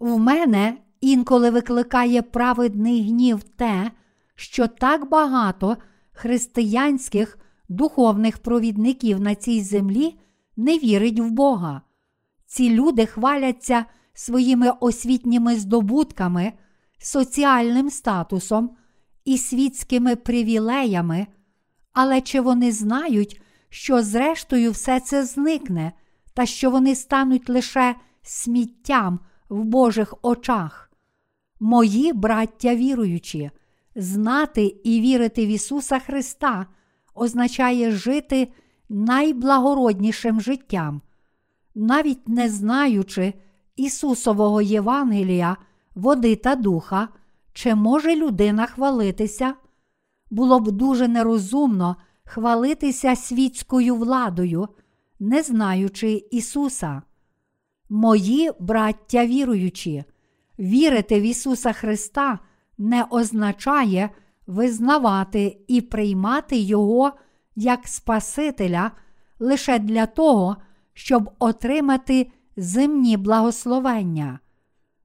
[0.00, 3.90] в мене інколи викликає праведний гнів те,
[4.34, 5.76] що так багато
[6.12, 7.38] християнських
[7.68, 10.18] духовних провідників на цій землі
[10.56, 11.82] не вірить в Бога.
[12.46, 16.52] Ці люди хваляться своїми освітніми здобутками,
[16.98, 18.76] соціальним статусом
[19.26, 21.26] і світськими привілеями,
[21.92, 25.92] але чи вони знають, що зрештою все це зникне,
[26.34, 30.90] та що вони стануть лише сміттям в Божих очах?
[31.60, 33.50] Мої браття віруючі,
[33.96, 36.66] знати і вірити в Ісуса Христа
[37.14, 38.52] означає жити
[38.88, 41.02] найблагороднішим життям,
[41.74, 43.34] навіть не знаючи
[43.76, 45.56] Ісусового Євангелія,
[45.94, 47.08] води та духа,
[47.56, 49.54] чи може людина хвалитися?
[50.30, 54.68] Було б дуже нерозумно хвалитися світською владою,
[55.20, 57.02] не знаючи Ісуса.
[57.88, 60.04] Мої браття віруючі,
[60.58, 62.38] вірити в Ісуса Христа
[62.78, 64.10] не означає
[64.46, 67.12] визнавати і приймати Його
[67.54, 68.90] як Спасителя
[69.38, 70.56] лише для того,
[70.94, 74.38] щоб отримати земні благословення.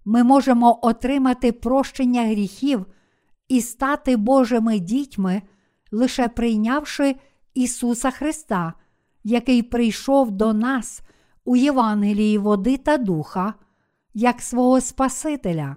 [0.05, 2.85] Ми можемо отримати прощення гріхів
[3.47, 5.41] і стати Божими дітьми,
[5.91, 7.15] лише прийнявши
[7.53, 8.73] Ісуса Христа,
[9.23, 11.01] який прийшов до нас
[11.45, 13.53] у Євангелії води та духа,
[14.13, 15.75] як свого Спасителя.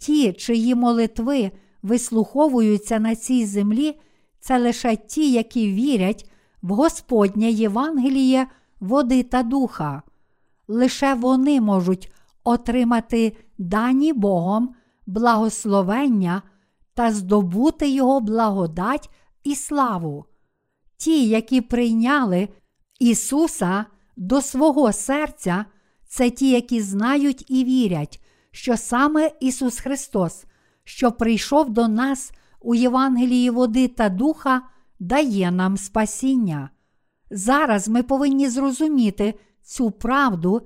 [0.00, 1.50] Ті, чиї молитви
[1.82, 4.00] вислуховуються на цій землі,
[4.40, 6.30] це лише ті, які вірять
[6.62, 8.46] в Господнє Євангеліє
[8.80, 10.02] води та духа.
[10.68, 12.12] Лише вони можуть
[12.44, 14.74] отримати дані Богом
[15.06, 16.42] благословення
[16.94, 19.10] та здобути Його благодать
[19.44, 20.24] і славу.
[20.96, 22.48] Ті, які прийняли
[23.00, 23.84] Ісуса
[24.16, 25.64] до свого серця,
[26.06, 28.20] це ті, які знають і вірять,
[28.50, 30.44] що саме Ісус Христос,
[30.84, 34.62] що прийшов до нас у Євангелії води та духа,
[35.00, 36.70] дає нам спасіння.
[37.30, 40.62] Зараз ми повинні зрозуміти цю правду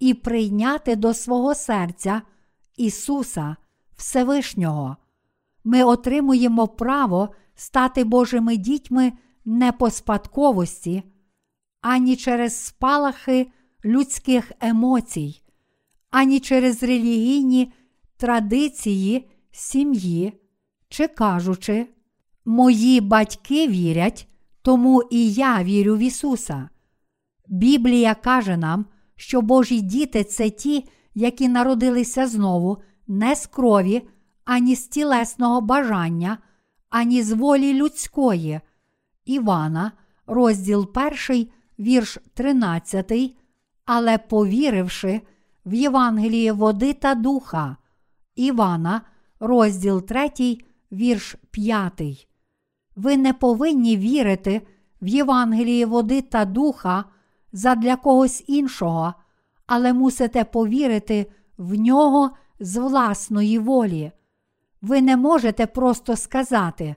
[0.00, 2.22] і прийняти до свого серця
[2.76, 3.56] Ісуса
[3.96, 4.96] Всевишнього.
[5.64, 9.12] Ми отримуємо право стати Божими дітьми
[9.44, 11.02] не по спадковості,
[11.80, 13.46] ані через спалахи
[13.84, 15.42] людських емоцій,
[16.10, 17.72] ані через релігійні
[18.16, 20.32] традиції сім'ї,
[20.88, 21.86] чи кажучи,
[22.44, 24.28] мої батьки вірять,
[24.62, 26.68] тому і я вірю в Ісуса.
[27.48, 28.86] Біблія каже нам,
[29.20, 34.08] що Божі діти це ті, які народилися знову не з крові,
[34.44, 36.38] ані з тілесного бажання,
[36.90, 38.60] ані з волі людської.
[39.24, 39.92] Івана,
[40.26, 40.90] розділ
[41.28, 41.46] 1,
[41.78, 43.12] вірш 13,
[43.84, 45.20] але повіривши
[45.66, 47.76] в Євангеліє води та духа.
[48.36, 49.00] Івана,
[49.40, 50.58] розділ 3,
[50.92, 52.28] вірш 5.
[52.96, 54.62] Ви не повинні вірити
[55.02, 57.04] в Євангеліє води та духа
[57.52, 59.14] задля когось іншого,
[59.66, 61.26] але мусите повірити
[61.58, 62.30] в нього
[62.60, 64.12] з власної волі.
[64.82, 66.94] Ви не можете просто сказати: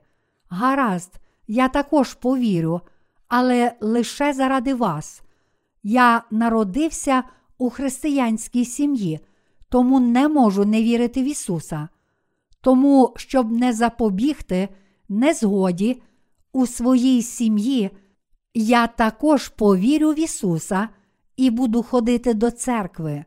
[0.50, 1.14] Гаразд,
[1.48, 2.82] я також повірю,
[3.28, 5.22] але лише заради вас.
[5.84, 7.24] Я народився
[7.58, 9.20] у християнській сім'ї,
[9.70, 11.90] тому не можу не вірити в Ісуса.
[12.62, 14.70] Тому, щоб не запобігти
[15.10, 16.02] незгоді
[16.54, 17.92] у своїй сім'ї,
[18.54, 20.90] я також повірю в Ісуса
[21.38, 23.26] і буду ходити до церкви.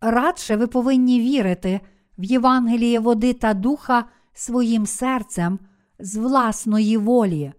[0.00, 1.80] Радше ви повинні вірити
[2.18, 5.58] в Євангеліє води та духа своїм серцем
[5.98, 7.52] з власної волі.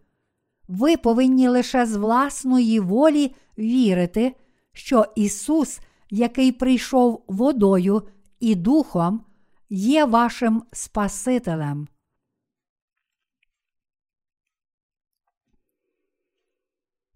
[0.67, 4.35] Ви повинні лише з власної волі вірити,
[4.73, 5.79] що Ісус,
[6.09, 8.03] який прийшов водою
[8.39, 9.21] і духом,
[9.69, 11.87] є вашим Спасителем.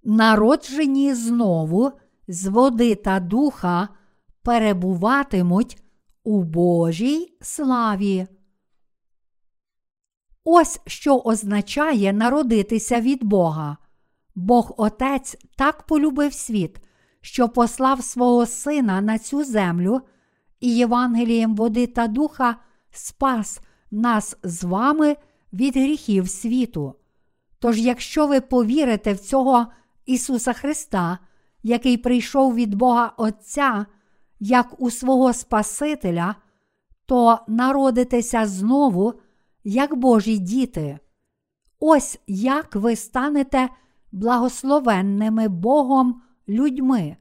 [0.03, 1.91] Народжені знову
[2.27, 3.89] з води та духа
[4.41, 5.83] перебуватимуть
[6.23, 8.27] у Божій славі.
[10.43, 13.77] Ось що означає народитися від Бога.
[14.35, 16.79] Бог Отець так полюбив світ,
[17.21, 20.01] що послав свого Сина на цю землю
[20.59, 22.55] і Євангелієм води та духа
[22.91, 23.59] спас
[23.91, 25.15] нас з вами
[25.53, 26.95] від гріхів світу.
[27.59, 29.67] Тож, якщо ви повірите в цього
[30.05, 31.19] Ісуса Христа,
[31.63, 33.85] який прийшов від Бога Отця,
[34.39, 36.35] як у свого Спасителя,
[37.05, 39.13] то народитеся знову,
[39.63, 40.99] як Божі діти.
[41.79, 43.69] Ось як ви станете
[44.11, 47.17] благословенними Богом людьми.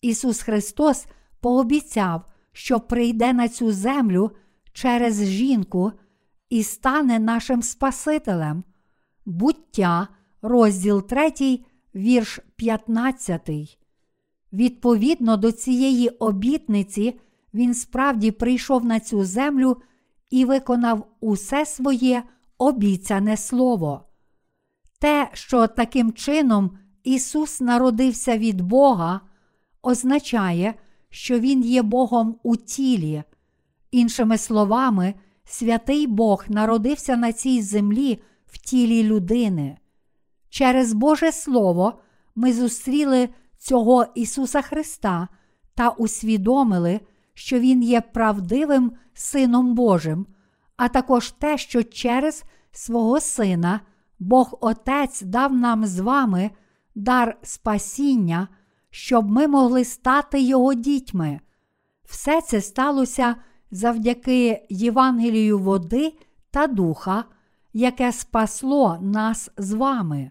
[0.00, 1.06] Ісус Христос
[1.40, 4.30] пообіцяв, що прийде на цю землю
[4.72, 5.92] через жінку
[6.50, 8.64] і стане нашим Спасителем.
[9.26, 10.08] Буття,
[10.42, 13.50] розділ 3, вірш 15.
[14.52, 17.20] Відповідно до цієї обітниці,
[17.54, 19.76] він справді прийшов на цю землю
[20.30, 22.22] і виконав усе своє
[22.58, 24.04] обіцяне слово.
[24.98, 29.20] Те, що таким чином Ісус народився від Бога,
[29.82, 30.74] означає,
[31.10, 33.22] що Він є Богом у тілі.
[33.90, 35.14] Іншими словами,
[35.44, 39.79] святий Бог народився на цій землі в тілі людини.
[40.50, 42.00] Через Боже Слово
[42.34, 43.28] ми зустріли
[43.58, 45.28] цього Ісуса Христа
[45.74, 47.00] та усвідомили,
[47.34, 50.26] що Він є правдивим Сином Божим,
[50.76, 53.80] а також те, що через свого Сина
[54.18, 56.50] Бог Отець дав нам з вами
[56.94, 58.48] дар спасіння,
[58.90, 61.40] щоб ми могли стати Його дітьми.
[62.04, 63.36] Все це сталося
[63.70, 66.12] завдяки Євангелію води
[66.50, 67.24] та духа,
[67.72, 70.30] яке спасло нас з вами.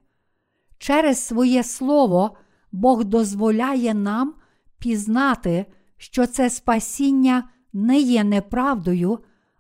[0.80, 2.38] Через своє Слово
[2.72, 4.34] Бог дозволяє нам
[4.80, 5.66] пізнати,
[5.98, 9.20] що це спасіння не є неправдою,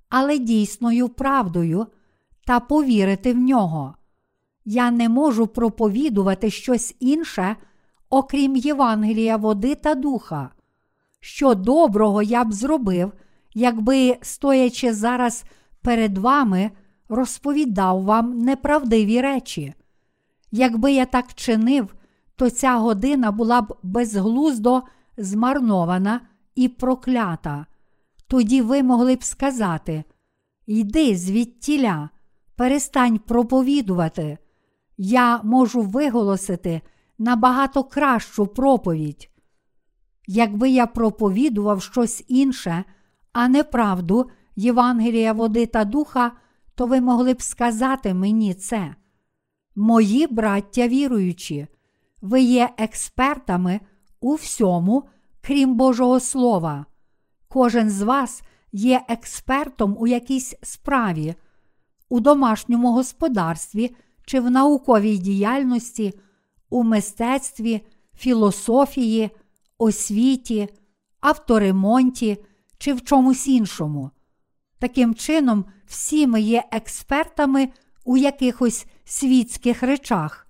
[0.09, 1.87] але дійсною правдою,
[2.45, 3.95] та повірити в нього.
[4.65, 7.55] Я не можу проповідувати щось інше,
[8.09, 10.49] окрім Євангелія води та духа.
[11.19, 13.13] Що доброго я б зробив,
[13.53, 15.43] якби, стоячи зараз
[15.81, 16.71] перед вами,
[17.09, 19.73] розповідав вам неправдиві речі.
[20.51, 21.95] Якби я так чинив,
[22.35, 24.83] то ця година була б безглуздо
[25.17, 26.21] змарнована
[26.55, 27.65] і проклята.
[28.27, 30.03] Тоді ви могли б сказати:
[30.65, 32.09] Йди звідтіля,
[32.55, 34.37] перестань проповідувати.
[34.97, 36.81] Я можу виголосити
[37.17, 39.29] набагато кращу проповідь.
[40.27, 42.83] Якби я проповідував щось інше,
[43.33, 46.31] а не правду Євангелія води та духа,
[46.75, 48.95] то ви могли б сказати мені це.
[49.81, 51.67] Мої браття віруючі,
[52.21, 53.79] ви є експертами
[54.19, 55.03] у всьому,
[55.41, 56.85] крім Божого Слова.
[57.47, 61.35] Кожен з вас є експертом у якійсь справі,
[62.09, 66.13] у домашньому господарстві чи в науковій діяльності,
[66.69, 67.81] у мистецтві,
[68.17, 69.29] філософії,
[69.77, 70.69] освіті,
[71.19, 72.37] авторемонті
[72.77, 74.11] чи в чомусь іншому.
[74.79, 77.69] Таким чином, всі ми є експертами
[78.05, 80.47] у якихось світських речах,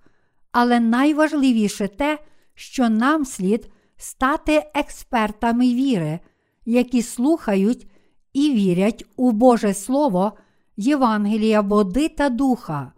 [0.52, 2.18] але найважливіше те,
[2.54, 6.20] що нам слід стати експертами віри,
[6.64, 7.90] які слухають
[8.32, 10.32] і вірять у Боже Слово,
[10.76, 12.92] Євангелія води та духа.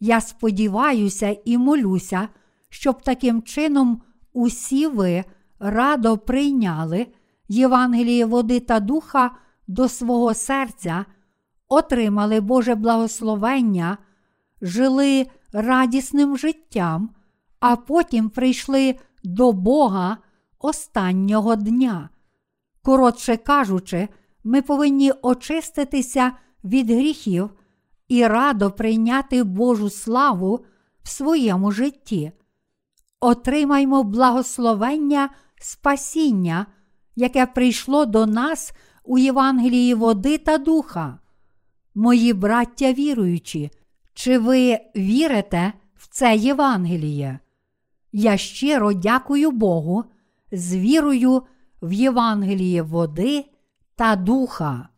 [0.00, 2.28] Я сподіваюся і молюся,
[2.68, 5.24] щоб таким чином усі ви
[5.58, 7.06] радо прийняли
[7.48, 9.30] Євангеліє води та духа
[9.66, 11.04] до свого серця,
[11.68, 13.98] отримали Боже благословення,
[14.62, 17.10] жили радісним життям,
[17.60, 20.16] а потім прийшли до Бога
[20.58, 22.08] останнього дня.
[22.82, 24.08] Коротше кажучи,
[24.44, 26.32] ми повинні очиститися
[26.64, 27.50] від гріхів
[28.08, 30.64] і радо прийняти Божу славу
[31.02, 32.32] в своєму житті.
[33.20, 35.28] Отримаймо благословення
[35.60, 36.66] спасіння,
[37.16, 38.72] яке прийшло до нас
[39.04, 41.18] у Євангелії води та духа.
[41.94, 43.70] Мої браття віруючі,
[44.18, 47.38] чи ви вірите в це Євангеліє?
[48.12, 50.04] Я щиро дякую Богу
[50.52, 51.42] з вірою
[51.82, 53.44] в Євангеліє води
[53.96, 54.88] та духа.